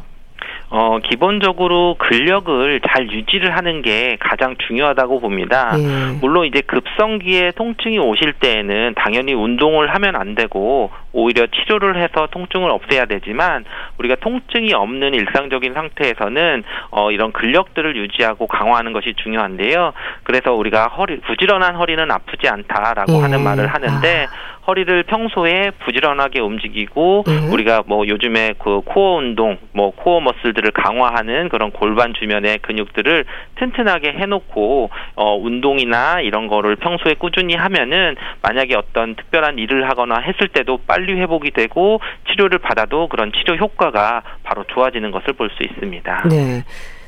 [0.70, 5.74] 어, 기본적으로 근력을 잘 유지를 하는 게 가장 중요하다고 봅니다.
[5.78, 6.18] 예.
[6.22, 12.70] 물론 이제 급성기에 통증이 오실 때에는 당연히 운동을 하면 안 되고 오히려 치료를 해서 통증을
[12.72, 13.64] 없애야 되지만
[14.00, 19.94] 우리가 통증이 없는 일상적인 상태에서는 어, 이런 근력들을 유지하고 강화하는 것이 중요한데요.
[20.24, 23.20] 그래서 우리가 허리 부지런한 허리는 아프지 않다라고 예.
[23.20, 24.55] 하는 말을 하는데 아.
[24.68, 27.52] 허리를 평소에 부지런하게 움직이고 음.
[27.52, 33.26] 우리가 뭐 요즘에 그 코어 운동, 뭐 코어 머슬들을 강화하는 그런 골반 주변의 근육들을
[33.56, 40.48] 튼튼하게 해놓고 어 운동이나 이런 거를 평소에 꾸준히 하면은 만약에 어떤 특별한 일을 하거나 했을
[40.48, 42.02] 때도 빨리 회복이 되고
[42.32, 46.24] 치료를 받아도 그런 치료 효과가 바로 좋아지는 것을 볼 수 있습니다.
[46.30, 46.64] 네.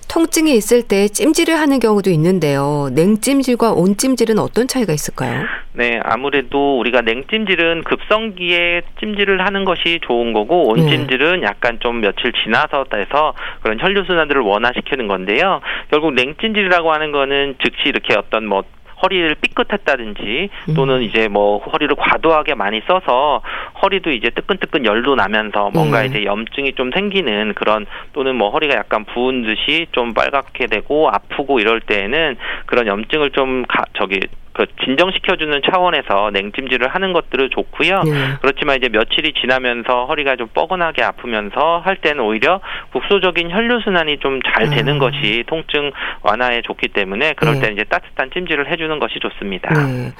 [0.10, 2.90] 통증이 있을 때 찜질을 하는 경우도 있는데요.
[2.94, 5.46] 냉찜질과 온찜질은 어떤 차이가 있을까요?
[5.74, 11.46] 네, 아무래도 우리가 냉찜질은 급성기에 찜질을 하는 것이 좋은 거고 온찜질은 네.
[11.46, 15.62] 약간 좀 며칠 지나서 해서 그런 혈류 순환들을 원화시키는 건데요.
[15.92, 18.64] 결국 냉찜질이라고 하는 거는 즉시 이렇게 어떤 뭐
[19.02, 21.02] 허리를 삐끗했다든지 또는 음.
[21.04, 23.42] 이제 뭐 허리를 과도하게 많이 써서
[23.82, 26.06] 허리도 이제 뜨끈뜨끈 열도 나면서 뭔가 음.
[26.08, 31.60] 이제 염증이 좀 생기는 그런 또는 뭐 허리가 약간 부은 듯이 좀 빨갛게 되고 아프고
[31.60, 34.20] 이럴 때에는 그런 염증을 좀 가, 저기
[34.58, 38.02] 그 진정시켜주는 차원에서 냉찜질을 하는 것들은 좋고요.
[38.04, 38.12] 네.
[38.42, 42.60] 그렇지만 이제 며칠이 지나면서 허리가 좀 뻐근하게 아프면서 할 때는 오히려
[42.92, 45.00] 국소적인 혈류 순환이 좀잘 되는 아.
[45.00, 45.92] 것이 통증
[46.24, 47.62] 완화에 좋기 때문에 그럴 네.
[47.62, 49.72] 때는 이제 따뜻한 찜질을 해주는 것이 좋습니다.
[49.74, 50.12] 네.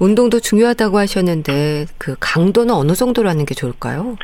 [0.00, 4.16] 운동도 중요하다고 하셨는데 그 강도는 어느 정도로 하는 게 좋을까요?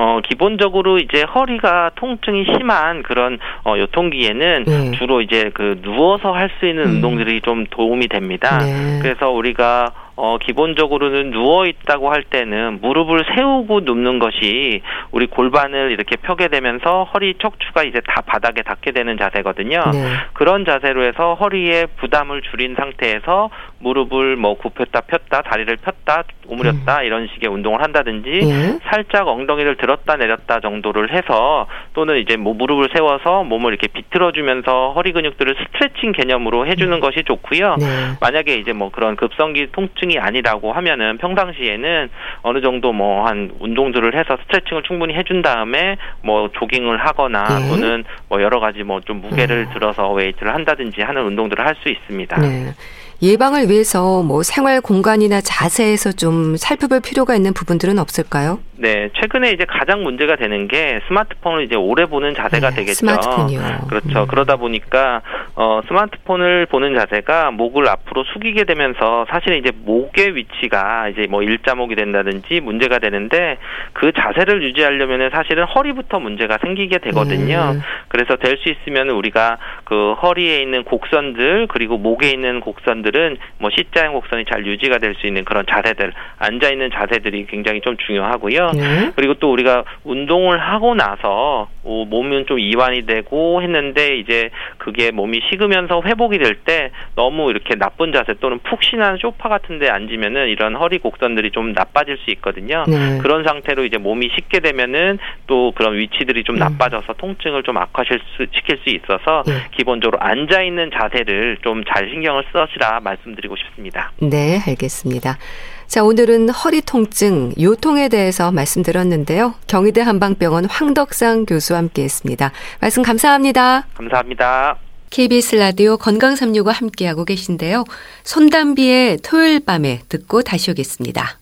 [0.00, 4.90] 어 기본적으로 이제 허리가 통증이 심한 그런 어 요통기에는 네.
[4.92, 6.90] 주로 이제 그 누워서 할 수 있는 음.
[6.94, 8.58] 운동들이 좀 도움이 됩니다.
[8.58, 9.00] 네.
[9.02, 14.82] 그래서 우리가 어, 기본적으로는 누워 있다고 할 때는 무릎을 세우고 눕는 것이
[15.12, 19.78] 우리 골반을 이렇게 펴게 되면서 허리 척추가 이제 다 바닥에 닿게 되는 자세거든요.
[19.92, 20.08] 네.
[20.32, 23.50] 그런 자세로 해서 허리에 부담을 줄인 상태에서
[23.80, 27.04] 무릎을 뭐 굽혔다 폈다 다리를 폈다 오므렸다 음.
[27.04, 28.78] 이런 식의 운동을 한다든지 네.
[28.90, 34.92] 살짝 엉덩이를 들었다 내렸다 정도를 해서 또는 이제 뭐 무릎을 세워서 몸을 이렇게 비틀어 주면서
[34.94, 37.00] 허리 근육들을 스트레칭 개념으로 해주는 음.
[37.00, 37.76] 것이 좋고요.
[37.76, 37.86] 네.
[38.20, 42.08] 만약에 이제 뭐 그런 급성기 통증 통증이 아니라고 하면은 평상시에는
[42.42, 47.68] 어느 정도 뭐 한 운동들을 해서 스트레칭을 충분히 해준 다음에 뭐 조깅을 하거나 네.
[47.68, 49.74] 또는 뭐 여러 가지 뭐 좀 무게를 네.
[49.74, 52.36] 들어서 웨이트를 한다든지 하는 운동들을 할 수 있습니다.
[52.40, 52.72] 네.
[53.20, 58.60] 예방을 위해서 뭐 생활 공간이나 자세에서 좀 살펴볼 필요가 있는 부분들은 없을까요?
[58.80, 62.94] 네, 최근에 이제 가장 문제가 되는 게 스마트폰을 이제 오래 보는 자세가 네, 되겠죠.
[62.94, 63.60] 스마트폰이요.
[63.88, 64.20] 그렇죠.
[64.22, 64.26] 음.
[64.28, 65.20] 그러다 보니까
[65.56, 71.96] 어 스마트폰을 보는 자세가 목을 앞으로 숙이게 되면서 사실 이제 목의 위치가 이제 뭐 일자목이
[71.96, 73.58] 된다든지 문제가 되는데
[73.94, 77.72] 그 자세를 유지하려면 사실은 허리부터 문제가 생기게 되거든요.
[77.74, 77.80] 음.
[78.06, 83.70] 그래서 될 수 있으면 우리가 그 허리에 있는 곡선들 그리고 목에 있는 곡선들 은 뭐
[83.70, 88.70] C자형 곡선이 잘 유지가 될 수 있는 그런 자세들 앉아 있는 자세들이 굉장히 좀 중요하고요.
[88.72, 89.10] 네.
[89.16, 95.40] 그리고 또 우리가 운동을 하고 나서 어, 몸은 좀 이완이 되고 했는데 이제 그게 몸이
[95.50, 100.98] 식으면서 회복이 될 때 너무 이렇게 나쁜 자세 또는 푹신한 소파 같은데 앉으면은 이런 허리
[100.98, 102.84] 곡선들이 좀 나빠질 수 있거든요.
[102.86, 103.18] 네.
[103.22, 106.58] 그런 상태로 이제 몸이 식게 되면은 또 그런 위치들이 좀 음.
[106.58, 109.52] 나빠져서 통증을 좀 악화시킬 수, 있어서 네.
[109.72, 114.12] 기본적으로 앉아 있는 자세를 좀 잘 신경을 써시라 말씀드리고 싶습니다.
[114.20, 115.38] 네, 알겠습니다.
[115.86, 119.54] 자, 오늘은 허리 통증, 요통에 대해서 말씀드렸는데요.
[119.66, 122.52] 경희대 한방병원 황덕상 교수와 함께 했습니다.
[122.80, 123.86] 말씀 감사합니다.
[123.94, 124.76] 감사합니다.
[125.10, 127.84] KBS 라디오 건강365 함께하고 계신데요.
[128.24, 131.38] 손담비의 토요일 밤에 듣고 다시 오겠습니다.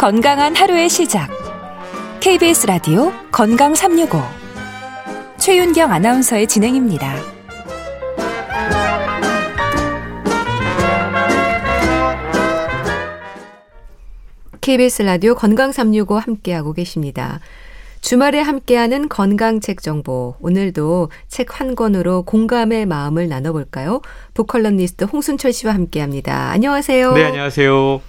[0.00, 1.28] 건강한 하루의 시작.
[2.20, 4.18] KBS 라디오 건강 365
[5.36, 7.16] 최윤경 아나운서의 진행입니다.
[14.62, 17.40] KBS 라디오 건강 365 함께하고 계십니다.
[18.00, 20.34] 주말에 함께하는 건강책 정보.
[20.40, 24.00] 오늘도 책 한 권으로 공감의 마음을 나눠볼까요?
[24.32, 26.52] 북컬럼니스트 홍순철 씨와 함께합니다.
[26.52, 27.12] 안녕하세요.
[27.12, 28.00] 네, 안녕하세요.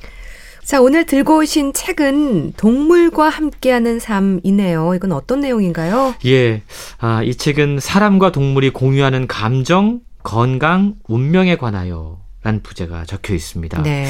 [0.63, 4.93] 자, 오늘 들고 오신 책은 동물과 함께하는 삶이네요.
[4.95, 6.15] 이건 어떤 내용인가요?
[6.26, 6.62] 예.
[7.00, 13.84] 아, 이 책은 사람과 동물이 공유하는 감정, 건강, 운명에 관하여 라는 부제가 적혀 있습니다.
[13.84, 14.08] 네.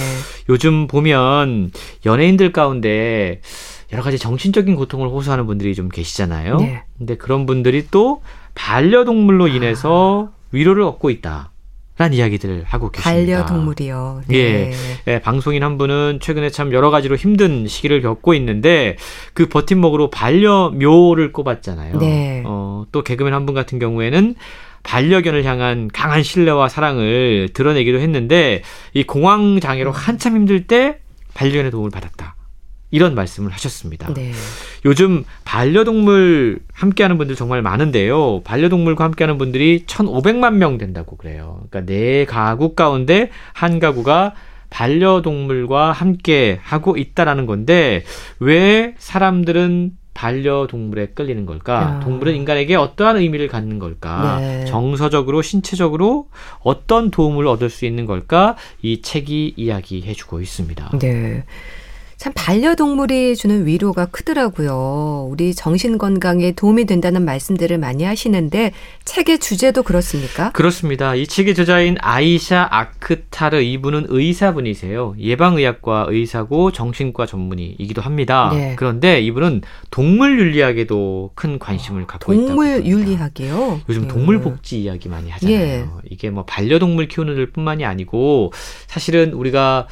[0.49, 1.71] 요즘 보면
[2.05, 3.41] 연예인들 가운데
[3.91, 6.57] 여러 가지 정신적인 고통을 호소하는 분들이 좀 계시잖아요.
[6.57, 6.83] 네.
[6.97, 8.21] 근데 그런 분들이 또
[8.55, 10.35] 반려동물로 인해서 아.
[10.51, 11.50] 위로를 얻고 있다.
[12.01, 13.43] 라는 이야기들을 하고 계십니다.
[13.45, 14.23] 반려동물이요.
[14.27, 14.35] 네.
[14.37, 14.71] 예,
[15.07, 18.95] 예, 방송인 한 분은 최근에 참 여러 가지로 힘든 시기를 겪고 있는데
[19.35, 21.99] 그 버팀목으로 반려묘를 꼽았잖아요.
[21.99, 22.41] 네.
[22.45, 24.35] 어, 또 개그맨 한 분 같은 경우에는
[24.83, 28.63] 반려견을 향한 강한 신뢰와 사랑을 드러내기도 했는데
[28.95, 30.97] 이 공황 장애로 한참 힘들 때
[31.35, 32.35] 반려견의 도움을 받았다.
[32.91, 34.13] 이런 말씀을 하셨습니다.
[34.13, 34.31] 네.
[34.85, 38.41] 요즘 반려동물 함께하는 분들 정말 많은데요.
[38.43, 41.63] 반려동물과 함께하는 분들이 1,500만 명 된다고 그래요.
[41.69, 44.33] 그러니까 네 가구 가운데 한 가구가
[44.69, 48.03] 반려동물과 함께 하고 있다라는 건데
[48.39, 51.79] 왜 사람들은 반려동물에 끌리는 걸까?
[51.79, 51.99] 아.
[52.01, 54.39] 동물은 인간에게 어떠한 의미를 갖는 걸까?
[54.39, 54.65] 네.
[54.65, 56.27] 정서적으로, 신체적으로
[56.59, 58.55] 어떤 도움을 얻을 수 있는 걸까?
[58.81, 60.97] 이 책이 이야기해주고 있습니다.
[60.99, 61.45] 네.
[62.21, 65.27] 참 반려동물이 주는 위로가 크더라고요.
[65.31, 68.73] 우리 정신 건강에 도움이 된다는 말씀들을 많이 하시는데
[69.05, 70.51] 책의 주제도 그렇습니까?
[70.51, 71.15] 그렇습니다.
[71.15, 75.15] 이 책의 저자인 아이샤 아크타르 이분은 의사분이세요.
[75.17, 78.51] 예방의학과 의사고 정신과 전문의이기도 합니다.
[78.53, 78.75] 네.
[78.77, 83.81] 그런데 이분은 동물 윤리학에도 큰 관심을 갖고 있다고 동물 윤리학이요?
[83.89, 84.07] 요즘 네.
[84.07, 85.57] 동물 복지 이야기 많이 하잖아요.
[85.57, 85.85] 예.
[86.07, 88.53] 이게 뭐 반려동물 키우는 뿐만이 아니고
[88.85, 89.87] 사실은 우리가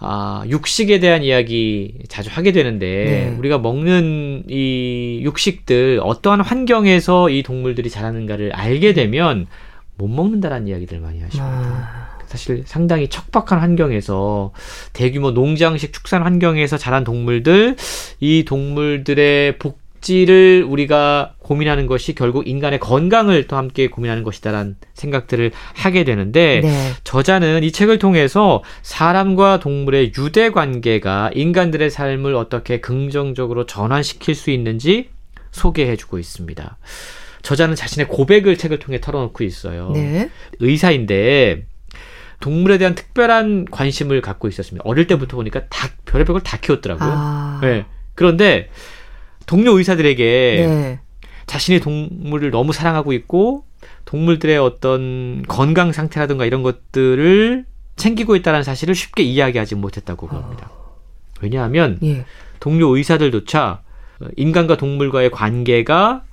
[0.00, 3.36] 아, 육식에 대한 이야기 자주 하게 되는데 네.
[3.38, 9.46] 우리가 먹는 이 육식들 어떠한 환경에서 이 동물들이 자라는가를 알게 되면
[9.96, 11.52] 못 먹는다라는 이야기들 많이 하시거든요.
[11.52, 12.08] 아.
[12.26, 14.52] 사실 상당히 척박한 환경에서
[14.92, 17.76] 대규모 농장식 축산 환경에서 자란 동물들
[18.20, 25.52] 이 동물들의 복 복지를 우리가 고민하는 것이 결국 인간의 건강을 또 함께 고민하는 것이다라는 생각들을
[25.74, 26.92] 하게 되는데 네.
[27.04, 35.10] 저자는 이 책을 통해서 사람과 동물의 유대 관계가 인간들의 삶을 어떻게 긍정적으로 전환시킬 수 있는지
[35.52, 36.78] 소개해주고 있습니다.
[37.42, 39.90] 저자는 자신의 고백을 책을 통해 털어놓고 있어요.
[39.94, 40.30] 네.
[40.60, 41.66] 의사인데
[42.40, 44.82] 동물에 대한 특별한 관심을 갖고 있었습니다.
[44.86, 47.10] 어릴 때부터 보니까 다 별의별 걸 다 키웠더라고요.
[47.10, 47.58] 아.
[47.62, 47.84] 네.
[48.14, 48.68] 그런데
[49.48, 51.00] 동료 의사들에게 네.
[51.46, 53.64] 자신의 동물을 너무 사랑하고 있고
[54.04, 57.64] 동물들의 어떤 건강 상태라든가 이런 것들을
[57.96, 60.70] 챙기고 있다는 사실을 쉽게 이야기하지 못했다고 합니다.
[61.40, 62.24] 왜냐하면 예.
[62.60, 63.80] 동료 의사들조차
[64.36, 66.24] 인간과 동물과의 관계가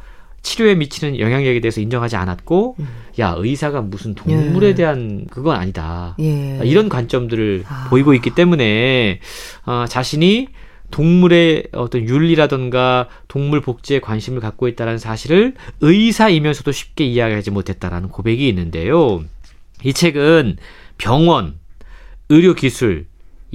[0.42, 2.88] 치료에 미치는 영향력에 대해서 인정하지 않았고, 음.
[3.20, 4.76] 야 의사가 무슨 동물에 예.
[4.76, 6.16] 대한 그건 아니다.
[6.20, 6.60] 예.
[6.64, 7.88] 이런 관점들을 아.
[7.90, 9.22] 보이고 있기 때문에
[9.66, 10.50] 어, 자신이
[10.92, 19.24] 동물의 어떤 윤리라든가 동물 복지에 관심을 갖고 있다는 사실을 의사이면서도 쉽게 이야기하지 못했다라는 고백이 있는데요.
[19.84, 20.58] 이 책은
[20.98, 21.60] 병원,
[22.30, 23.08] 의료기술,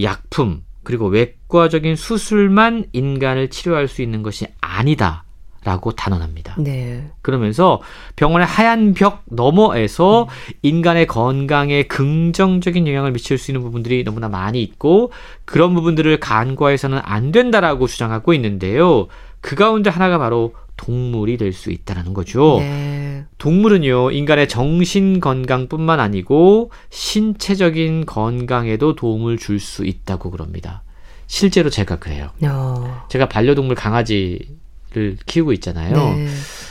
[0.03, 5.25] 약품, 그리고 외과적인 수술만 인간을 치료할 수 있는 것이 아니다.
[5.63, 6.55] 라고 단언합니다.
[6.59, 7.11] 네.
[7.21, 7.83] 그러면서
[8.17, 10.29] 병원의 하얀 벽 너머에서 음.
[10.63, 15.13] 인간의 건강에 긍정적인 영향을 미칠 수 있는 부분들이 너무나 많이 있고
[15.45, 19.09] 그런 부분들을 간과해서는 안 된다라고 주장하고 있는데요.
[19.43, 22.57] 그 가운데 하나가 바로 동물이 될 수 있다는 거죠.
[22.61, 23.25] 네.
[23.37, 30.83] 동물은요, 인간의 정신 건강뿐만 아니고 신체적인 건강에도 도움을 줄 수 있다고 그럽니다.
[31.27, 32.31] 실제로 제가 그래요.
[32.43, 33.05] 어.
[33.11, 34.59] 제가 반려동물 강아지
[34.93, 35.95] 를 키우고 있잖아요.
[35.95, 36.29] 네.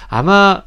[0.09, 0.63] 아마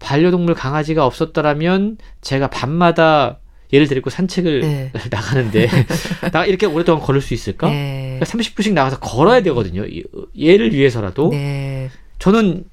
[0.00, 3.38] 반려동물 강아지가 없었더라면 제가 밤마다
[3.72, 4.92] 얘를 데리고 산책을 네.
[5.10, 5.68] 나가는데
[6.32, 7.68] 나 이렇게 오랫동안 걸을 수 있을까?
[7.68, 8.18] 네.
[8.22, 9.84] 30분씩 나가서 걸어야 되거든요.
[10.40, 11.30] 얘를 위해서라도.
[11.30, 11.90] 네.
[12.18, 12.64] 저는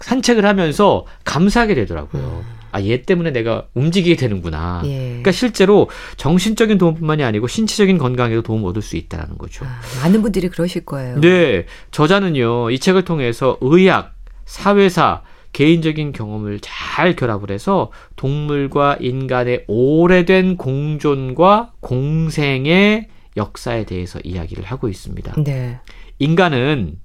[0.00, 2.44] 산책을 하면서 감사하게 되더라고요.
[2.46, 2.55] 음.
[2.76, 4.82] 아, 얘 때문에 내가 움직이게 되는구나.
[4.84, 4.98] 예.
[4.98, 9.64] 그러니까 실제로 정신적인 도움뿐만이 아니고 신체적인 건강에도 도움을 얻을 수 있다라는 거죠.
[9.64, 11.18] 아, 많은 분들이 그러실 거예요.
[11.20, 11.64] 네.
[11.90, 15.22] 저자는요, 이 책을 통해서 의학, 사회사,
[15.54, 23.08] 개인적인 경험을 잘 결합을 해서 동물과 인간의 오래된 공존과 공생의
[23.38, 25.42] 역사에 대해서 이야기를 하고 있습니다.
[25.44, 25.80] 네.
[26.18, 26.98] 인간은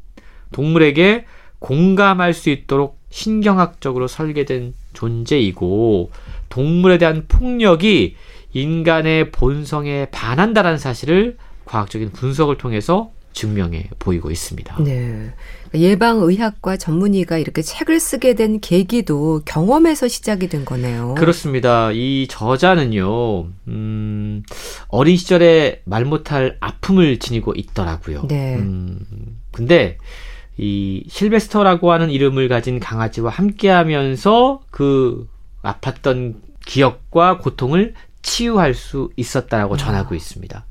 [0.51, 1.23] 동물에게
[1.59, 6.11] 공감할 수 있도록 신경학적으로 설계된 존재이고
[6.49, 8.15] 동물에 대한 폭력이
[8.53, 14.83] 인간의 본성에 반한다라는 사실을 과학적인 분석을 통해서 증명해 보이고 있습니다.
[14.83, 15.33] 네.
[15.73, 21.15] 예방의학과 전문의가 이렇게 책을 쓰게 된 계기도 경험에서 시작이 된 거네요.
[21.17, 21.91] 그렇습니다.
[21.93, 24.43] 이 저자는요, 음,
[24.89, 28.23] 어린 시절에 말 못할 아픔을 지니고 있더라고요.
[28.27, 28.55] 네.
[28.57, 28.99] 음,
[29.51, 29.97] 근데
[30.57, 35.27] 이 실베스터라고 하는 이름을 가진 강아지와 함께하면서 그
[35.63, 36.35] 아팠던
[36.65, 40.65] 기억과 고통을 치유할 수 있었다라고 전하고 있습니다.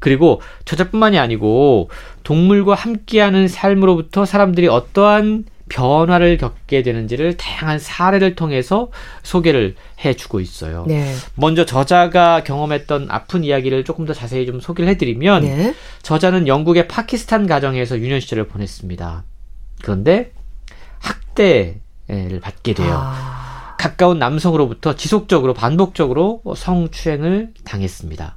[0.00, 1.90] 그리고 저자뿐만이 아니고
[2.22, 8.90] 동물과 함께하는 삶으로부터 사람들이 어떠한 변화를 겪게 되는지를 다양한 사례를 통해서
[9.22, 10.84] 소개를 해주고 있어요.
[10.86, 11.14] 네.
[11.34, 15.74] 먼저 저자가 경험했던 아픈 이야기를 조금 더 자세히 좀 소개를 해드리면 네.
[16.02, 19.24] 저자는 영국의 파키스탄 가정에서 유년 시절을 보냈습니다.
[19.82, 20.32] 그런데
[20.98, 22.90] 학대를 받게 돼요.
[22.92, 23.76] 아...
[23.78, 28.36] 가까운 남성으로부터 지속적으로 반복적으로 성추행을 당했습니다.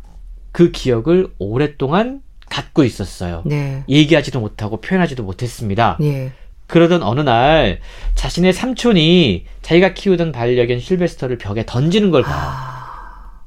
[0.51, 3.41] 그 기억을 오랫동안 갖고 있었어요.
[3.45, 3.83] 네.
[3.89, 5.97] 얘기하지도 못하고 표현하지도 못했습니다.
[5.99, 6.31] 네.
[6.71, 7.79] 그러던 어느 날
[8.15, 12.33] 자신의 삼촌이 자기가 키우던 반려견 실베스터를 벽에 던지는 걸 봐요.
[12.35, 13.41] 아...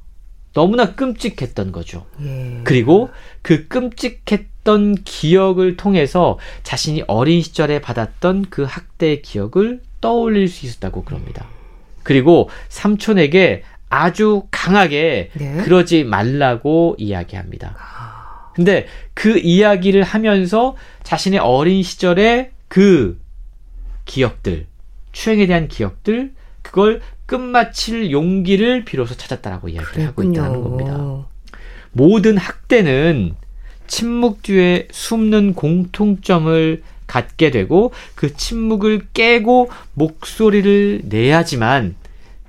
[0.52, 2.06] 너무나 끔찍했던 거죠.
[2.22, 2.60] 예.
[2.62, 3.10] 그리고
[3.42, 11.04] 그 끔찍했던 했던 기억을 통해서 자신이 어린 시절에 받았던 그 학대의 기억을 떠올릴 수 있었다고
[11.04, 11.46] 그럽니다.
[12.02, 15.56] 그리고 삼촌에게 아주 강하게 네.
[15.58, 17.76] 그러지 말라고 이야기합니다.
[18.54, 23.18] 근데 그 이야기를 하면서 자신의 어린 시절의 그
[24.04, 24.66] 기억들,
[25.12, 31.26] 추행에 대한 기억들, 그걸 끝마칠 용기를 비로소 찾았다라고 이야기를 하고 있다는 겁니다.
[31.92, 33.34] 모든 학대는
[33.86, 41.94] 침묵 뒤에 숨는 공통점을 갖게 되고 그 침묵을 깨고 목소리를 내야지만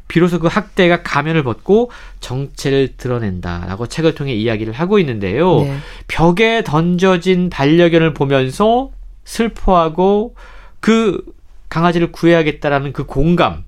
[0.07, 5.61] 비로소 그 학대가 가면을 벗고 정체를 드러낸다라고 책을 통해 이야기를 하고 있는데요.
[5.61, 5.77] 네.
[6.07, 8.91] 벽에 던져진 반려견을 보면서
[9.25, 10.35] 슬퍼하고
[10.79, 11.23] 그
[11.69, 13.65] 강아지를 구해야겠다라는 그 공감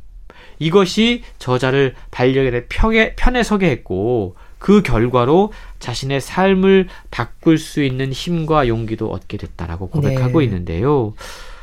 [0.59, 8.67] 이것이 저자를 반려견의 편에, 편에 서게 했고 그 결과로 자신의 삶을 바꿀 수 있는 힘과
[8.67, 10.45] 용기도 얻게 됐다라고 고백하고 네.
[10.45, 11.13] 있는데요.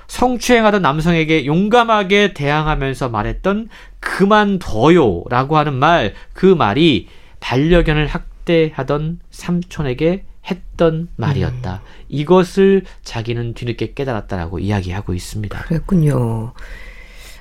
[0.07, 3.69] 성추행하던 남성에게 용감하게 대항하면서 말했던
[3.99, 7.09] 그만둬요 라고 하는 말, 그 말이
[7.41, 11.81] 반려견을 학대하던 삼촌에게 했던 말이었다.
[11.85, 12.05] 음.
[12.09, 15.63] 이것을 자기는 뒤늦게 깨달았다라고 이야기하고 있습니다.
[15.63, 16.53] 그랬군요.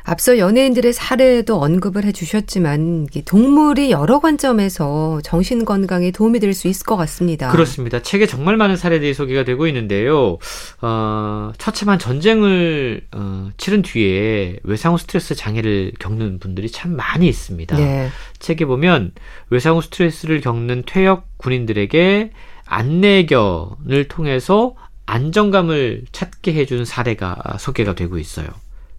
[0.06, 6.98] 앞서 연예인들의 사례도 언급을 해주셨지만 동물이 여러 관점에서 정신 건강에 도움이 될 수 있을 것
[6.98, 7.50] 같습니다.
[7.50, 8.02] 그렇습니다.
[8.02, 10.38] 책에 정말 많은 사례들이 소개가 되고 있는데요.
[10.82, 17.78] 어, 처참한 전쟁을 어, 치른 뒤에 외상후 스트레스 장애를 겪는 분들이 참 많이 있습니다.
[17.78, 18.10] 네.
[18.40, 19.14] 책에 보면
[19.50, 22.32] 외상후 스트레스를 겪는 퇴역 군인들에게
[22.66, 28.48] 안내견을 통해서 안정감을 찾게 해준 사례가 소개가 되고 있어요.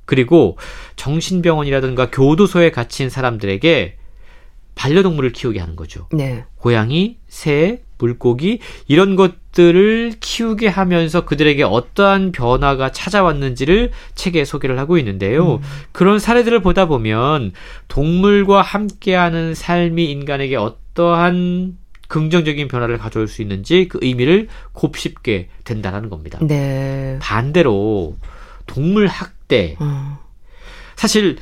[0.05, 0.59] 그리고
[0.97, 3.97] 정신병원이라든가 교도소에 갇힌 사람들에게
[4.75, 6.09] 반려동물을 키우게 하는 거죠.
[6.13, 6.45] 네.
[6.57, 8.59] 고양이, 새, 물고기
[8.89, 15.55] 이런 것들을 키우게 하면서 그들에게 어떠한 변화가 찾아왔는지를 책에 소개를 하고 있는데요.
[15.55, 15.59] 음.
[15.93, 17.53] 그런 사례들을 보다 보면
[17.89, 21.79] 동물과 함께하는 삶이 인간에게 어떠한
[22.15, 26.39] 긍정적인 변화를 가져올 수 있는지 그 의미를 곱씹게 된다는 겁니다.
[26.43, 27.19] 네.
[27.21, 28.17] 반대로
[28.69, 29.77] 동물 학대.
[29.81, 30.15] 음.
[30.95, 31.39] 사실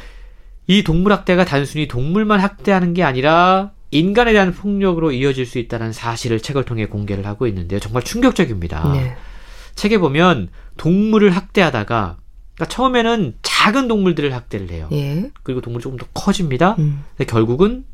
[0.66, 6.40] 이 동물 학대가 단순히 동물만 학대하는 게 아니라 인간에 대한 폭력으로 이어질 수 있다는 사실을
[6.40, 7.78] 책을 통해 공개를 하고 있는데요.
[7.78, 8.92] 정말 충격적입니다.
[8.94, 9.14] 네.
[9.74, 10.48] 책에 보면
[10.78, 12.16] 동물을 학대하다가
[12.54, 14.88] 그러니까 처음에는 작은 동물들을 학대를 해요.
[14.92, 15.30] 예.
[15.42, 16.76] 그리고 동물이 조금 더 커집니다.
[16.78, 17.04] 음.
[17.10, 17.84] 근데 결국은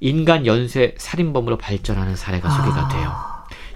[0.00, 2.88] 인간 연쇄 살인범으로 발전하는 사례가 소개가 아.
[2.88, 3.12] 돼요.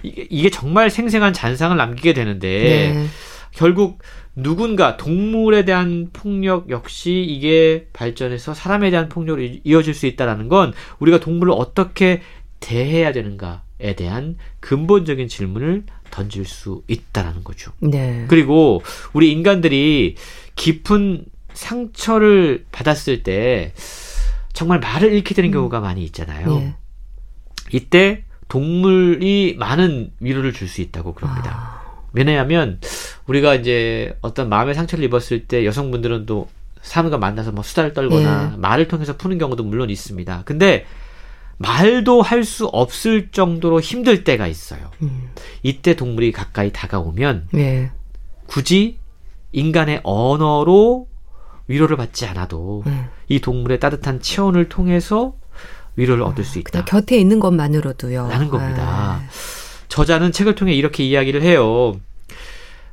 [0.03, 3.07] 이게, 이게 정말 생생한 잔상을 남기게 되는데 네.
[3.51, 3.99] 결국
[4.35, 11.19] 누군가 동물에 대한 폭력 역시 이게 발전해서 사람에 대한 폭력으로 이어질 수 있다라는 건 우리가
[11.19, 12.21] 동물을 어떻게
[12.59, 17.71] 대해야 되는가에 대한 근본적인 질문을 던질 수 있다라는 거죠.
[17.79, 18.25] 네.
[18.27, 18.81] 그리고
[19.13, 20.15] 우리 인간들이
[20.55, 23.73] 깊은 상처를 받았을 때
[24.53, 25.53] 정말 말을 잃게 되는 음.
[25.53, 26.57] 경우가 많이 있잖아요.
[26.57, 26.75] 네.
[27.71, 31.51] 이때 동물이 많은 위로를 줄 수 있다고 그럽니다.
[31.51, 31.83] 아.
[32.13, 32.79] 왜냐하면
[33.25, 36.47] 우리가 이제 어떤 마음의 상처를 입었을 때 여성분들은 또
[36.81, 38.57] 사람과 만나서 뭐 수다를 떨거나 네.
[38.57, 40.43] 말을 통해서 푸는 경우도 물론 있습니다.
[40.45, 40.85] 근데
[41.57, 44.91] 말도 할 수 없을 정도로 힘들 때가 있어요.
[45.01, 45.29] 음.
[45.63, 47.91] 이때 동물이 가까이 다가오면 네.
[48.47, 48.99] 굳이
[49.53, 51.07] 인간의 언어로
[51.67, 53.05] 위로를 받지 않아도 음.
[53.27, 55.33] 이 동물의 따뜻한 체온을 통해서
[55.95, 56.85] 위로를 얻을 수 있다.
[56.85, 58.27] 곁에 있는 것만으로도요.
[58.29, 58.83] 라는 겁니다.
[58.83, 59.21] 아.
[59.87, 61.93] 저자는 책을 통해 이렇게 이야기를 해요.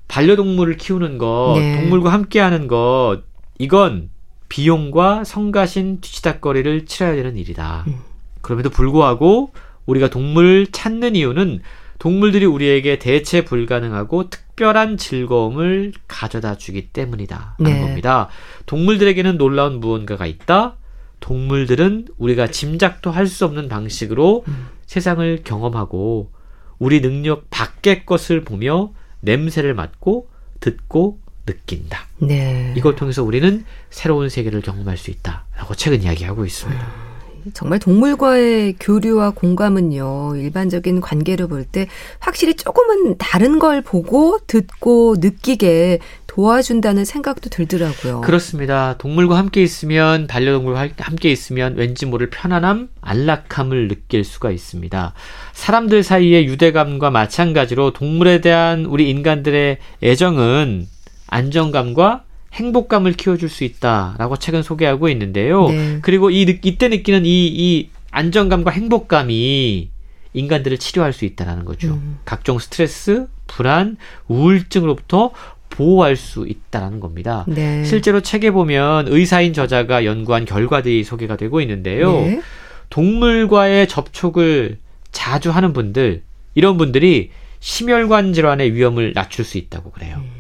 [0.09, 1.81] 반려동물을 키우는 것, 네.
[1.81, 3.23] 동물과 함께하는 것,
[3.59, 4.11] 이건
[4.49, 7.85] 비용과 성가신 뒤치다거리를 치러야 되는 일이다.
[7.87, 8.01] 음.
[8.41, 9.53] 그럼에도 불구하고
[9.87, 11.61] 우리가 동물을 찾는 이유는
[11.99, 17.55] 동물들이 우리에게 대체 불가능하고 특 별한 즐거움을 가져다 주기 때문이다.
[17.57, 17.81] 하는 네.
[17.81, 18.29] 겁니다.
[18.67, 20.77] 동물들에게는 놀라운 무언가가 있다.
[21.21, 24.69] 동물들은 우리가 짐작도 할 수 없는 방식으로 음.
[24.85, 26.31] 세상을 경험하고
[26.79, 28.91] 우리 능력 밖의 것을 보며
[29.21, 30.29] 냄새를 맡고
[30.61, 32.07] 듣고 느낀다.
[32.19, 32.75] 네.
[32.77, 36.85] 이걸 통해서 우리는 새로운 세계를 경험할 수 있다라고 책은 이야기하고 있습니다.
[36.85, 37.10] 음.
[37.55, 41.87] 정말 동물과의 교류와 공감은요, 일반적인 관계를 볼때
[42.19, 48.21] 확실히 조금은 다른 걸 보고 듣고 느끼게 도와준다는 생각도 들더라고요.
[48.21, 48.97] 그렇습니다.
[48.99, 55.13] 동물과 함께 있으면, 반려동물과 함께 있으면 왠지 모를 편안함, 안락함을 느낄 수가 있습니다.
[55.53, 60.87] 사람들 사이의 유대감과 마찬가지로 동물에 대한 우리 인간들의 애정은
[61.27, 65.69] 안정감과 행복감을 키워줄 수 있다라고 책은 소개하고 있는데요.
[65.69, 65.99] 네.
[66.03, 69.91] 그리고 이 이때 느끼는 이, 이 안정감과 행복감이
[70.33, 71.95] 인간들을 치료할 수 있다라는 거죠.
[71.95, 72.19] 음.
[72.25, 73.97] 각종 스트레스, 불안,
[74.29, 75.33] 우울증으로부터
[75.71, 77.45] 보호할 수 있다라는 겁니다.
[77.49, 77.85] 네.
[77.85, 82.13] 실제로 책에 보면 의사인 저자가 연구한 결과들이 소개가 되고 있는데요.
[82.13, 82.43] 네.
[82.91, 84.79] 동물과의 접촉을
[85.13, 86.23] 자주 하는 분들,
[86.55, 87.31] 이런 분들이
[87.61, 90.17] 심혈관 질환의 위험을 낮출 수 있다고 그래요.
[90.19, 90.31] 음.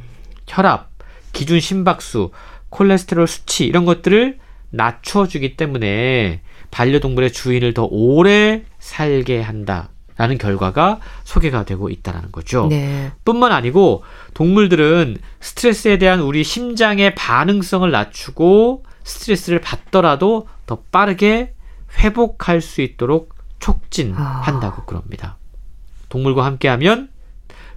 [0.47, 0.90] 혈압,
[1.33, 2.31] 기준 심박수,
[2.71, 4.39] 콜레스테롤 수치 이런 것들을
[4.71, 12.67] 낮춰주기 때문에 반려동물의 주인을 더 오래 살게 한다 라는 결과가 소개가 되고 있다는 거죠.
[12.69, 13.11] 네.
[13.25, 14.05] 뿐만 아니고
[14.35, 21.55] 동물들은 스트레스에 대한 우리 심장의 반응성을 낮추고 스트레스를 받더라도 더 빠르게
[21.99, 24.85] 회복할 수 있도록 촉진한다고 아.
[24.85, 25.39] 그럽니다.
[26.11, 27.09] 동물과 함께하면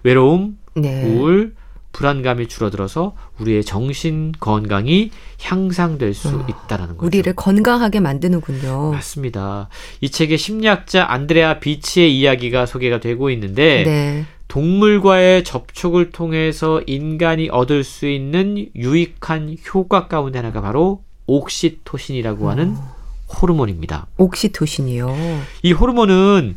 [0.04, 1.06] 외로움, 네.
[1.06, 1.56] 우울,
[1.94, 7.06] 불안감이 줄어들어서 우리의 정신 건강이 향상될 수 어, 있다라는 거죠.
[7.08, 8.92] 우리를 건강하게 만드는군요.
[8.92, 9.70] 맞습니다.
[10.02, 14.26] 이 책의 심리학자 안드레아 비치의 이야기가 소개가 되고 있는데 네.
[14.48, 22.96] 동물과의 접촉을 통해서 인간이 얻을 수 있는 유익한 효과 가운데 하나가 바로 옥시토신이라고 하는 어.
[23.34, 24.08] 호르몬입니다.
[24.18, 25.16] 옥시토신이요.
[25.64, 26.56] 이 호르몬은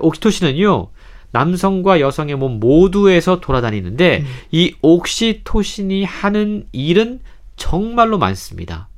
[0.00, 0.88] 옥시토신은요.
[1.34, 4.26] 남성과 여성의 몸 모두에서 돌아다니는데 음.
[4.52, 7.18] 이 옥시토신이 하는 일은
[7.56, 8.88] 정말로 많습니다.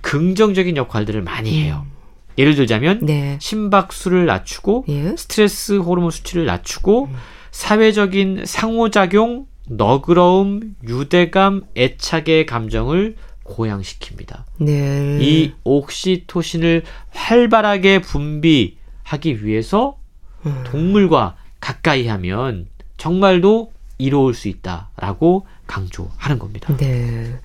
[0.00, 1.54] 긍정적인 역할들을 많이 음.
[1.54, 1.82] 해요.
[1.84, 1.90] 음.
[2.38, 3.36] 예를 들자면 네.
[3.40, 5.14] 심박수를 낮추고 예?
[5.16, 7.16] 스트레스 호르몬 수치를 낮추고 음.
[7.50, 14.44] 사회적인 상호작용, 너그러움, 유대감, 애착의 감정을 고양시킵니다.
[14.58, 15.18] 네.
[15.20, 19.96] 이 옥시토신을 활발하게 분비하기 위해서
[20.46, 20.62] 음.
[20.64, 22.66] 동물과 가까이 하면
[22.98, 26.76] 정말도 이로울 수 있다라고 강조하는 겁니다.
[26.76, 27.38] 네.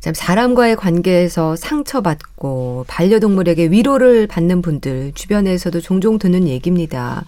[0.00, 7.24] 참 사람과의 관계에서 상처받고 반려동물에게 위로를 받는 분들 주변에서도 종종 듣는 얘기입니다.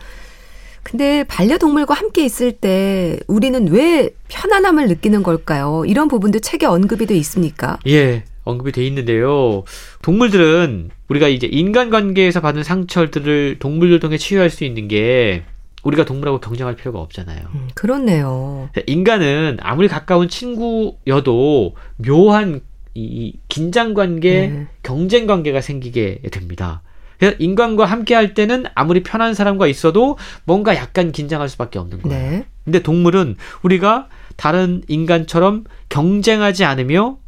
[0.82, 5.84] 근데 반려동물과 함께 있을 때 우리는 왜 편안함을 느끼는 걸까요?
[5.86, 7.78] 이런 부분도 책에 언급이 돼 있습니까?
[7.86, 8.24] 예.
[8.44, 9.62] 언급이 돼 있는데요.
[10.02, 15.44] 동물들은 우리가 이제 인간관계에서 받는 상처들을 동물들 통해 치유할 수 있는 게
[15.82, 17.40] 우리가 동물하고 경쟁할 필요가 없잖아요.
[17.54, 18.70] 음, 그렇네요.
[18.86, 22.60] 인간은 아무리 가까운 친구여도 묘한
[22.94, 24.66] 이 긴장 관계, 네.
[24.82, 26.82] 경쟁 관계가 생기게 됩니다.
[27.18, 32.30] 그래서 인간과 함께 할 때는 아무리 편한 사람과 있어도 뭔가 약간 긴장할 수밖에 없는 거예요.
[32.30, 32.46] 네.
[32.64, 37.18] 근데 동물은 우리가 다른 인간처럼 경쟁하지 않으며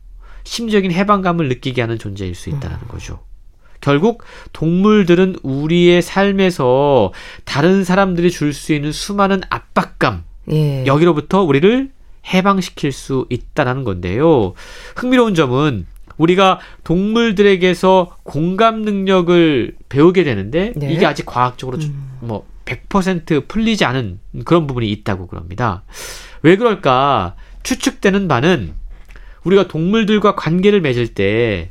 [0.45, 2.89] 심적인 해방감을 느끼게 하는 존재일 수 있다는 음.
[2.89, 3.21] 거죠.
[3.85, 4.23] 결국
[4.55, 7.13] 동물들은 우리의 삶에서
[7.45, 10.87] 다른 사람들이 줄 수 있는 수많은 압박감 예.
[10.87, 11.91] 여기로부터 우리를
[12.33, 14.55] 해방시킬 수 있다라는 건데요.
[14.97, 20.91] 흥미로운 점은 우리가 동물들에게서 공감 능력을 배우게 되는데 네.
[20.91, 22.19] 이게 아직 과학적으로 음.
[22.21, 25.83] 뭐 100% 풀리지 않은 그런 부분이 있다고 그럽니다.
[26.41, 27.35] 왜 그럴까?
[27.63, 28.73] 추측되는 바는
[29.43, 31.71] 우리가 동물들과 관계를 맺을 때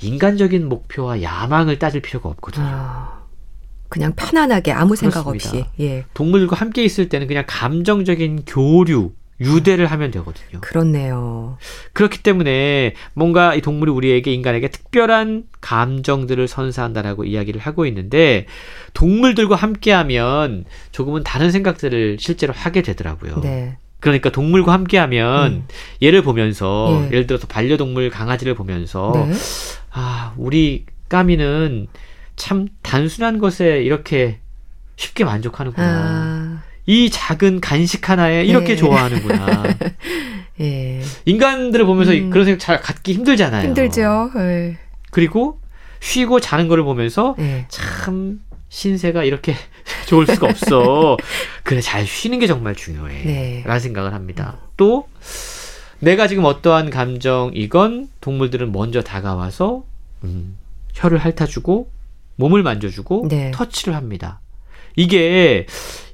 [0.00, 2.64] 인간적인 목표와 야망을 따질 필요가 없거든요.
[2.66, 3.22] 아,
[3.88, 5.68] 그냥 편안하게 아무 생각 그렇습니다.
[5.68, 5.82] 없이.
[5.82, 6.04] 예.
[6.14, 10.60] 동물과 함께 있을 때는 그냥 감정적인 교류, 유대를 하면 되거든요.
[10.60, 11.58] 그렇네요.
[11.92, 18.46] 그렇기 때문에 뭔가 이 동물이 우리에게 인간에게 특별한 감정들을 선사한다라고 이야기를 하고 있는데
[18.94, 23.40] 동물들과 함께하면 조금은 다른 생각들을 실제로 하게 되더라고요.
[23.40, 23.78] 네.
[24.00, 25.68] 그러니까 동물과 함께하면 음.
[26.02, 27.16] 얘를 보면서 예.
[27.16, 29.32] 를 들어서 반려동물 강아지를 보면서 네.
[29.90, 31.86] 아 우리 까미는
[32.36, 34.40] 참 단순한 것에 이렇게
[34.96, 35.86] 쉽게 만족하는구나.
[35.86, 36.62] 아.
[36.86, 38.76] 이 작은 간식 하나에 이렇게 예.
[38.76, 39.64] 좋아하는구나.
[40.60, 41.02] 예.
[41.24, 42.30] 인간들을 보면서 음.
[42.30, 43.68] 그런 생각 잘 갖기 힘들잖아요.
[43.68, 44.30] 힘들죠.
[44.36, 44.78] 예.
[45.10, 45.60] 그리고
[46.00, 47.66] 쉬고 자는 거를 보면서 예.
[47.68, 49.54] 참 신세가 이렇게
[50.06, 51.16] 좋을 수가 없어.
[51.64, 53.22] 그래, 잘 쉬는 게 정말 중요해.
[53.24, 53.62] 네.
[53.66, 54.58] 라는 생각을 합니다.
[54.76, 55.08] 또,
[56.00, 59.84] 내가 지금 어떠한 감정이건 동물들은 먼저 다가와서,
[60.24, 60.56] 음,
[60.94, 61.90] 혀를 핥아주고,
[62.36, 63.50] 몸을 만져주고, 네.
[63.52, 64.40] 터치를 합니다.
[64.96, 65.66] 이게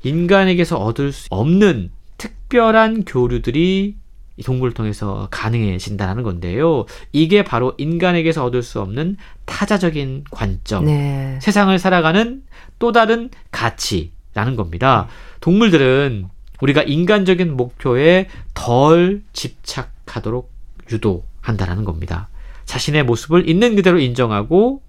[0.02, 3.96] 인간에게서 얻을 수 없는 특별한 교류들이
[4.44, 6.86] 동물을 통해서 가능해진다는 건데요.
[7.12, 11.38] 이게 바로 인간에게서 얻을 수 없는 타자적인 관점, 네.
[11.40, 12.42] 세상을 살아가는
[12.78, 15.08] 또 다른 가치라는 겁니다.
[15.40, 16.28] 동물들은
[16.60, 20.50] 우리가 인간적인 목표에 덜 집착하도록
[20.90, 22.28] 유도한다라는 겁니다.
[22.64, 24.82] 자신의 모습을 있는 그대로 인정하고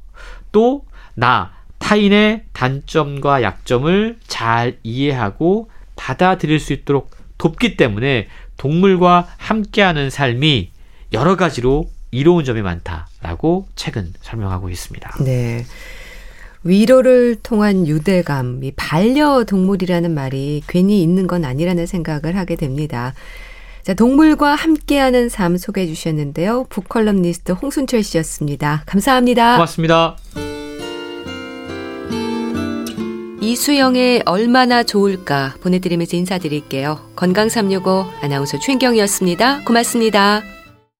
[0.51, 10.71] 또 나, 타인의 단점과 약점을 잘 이해하고 받아들일 수 있도록 돕기 때문에 동물과 함께하는 삶이
[11.13, 15.23] 여러 가지로 이로운 점이 많다라고 책은 설명하고 있습니다.
[15.23, 15.65] 네.
[16.65, 23.13] 위로를 통한 유대감, 이 반려동물이라는 말이 괜히 있는 건 아니라는 생각을 하게 됩니다.
[23.83, 26.65] 자, 동물과 함께하는 삶 소개해 주셨는데요.
[26.69, 28.81] 북컬럼니스트 홍순철 씨였습니다.
[28.87, 29.53] 감사합니다.
[29.53, 30.17] 고맙습니다.
[33.41, 37.11] 이수영의 얼마나 좋을까 보내드리면서 인사드릴게요.
[37.15, 39.65] 건강365 아나운서 최인경이었습니다.
[39.65, 40.54] 고맙습니다.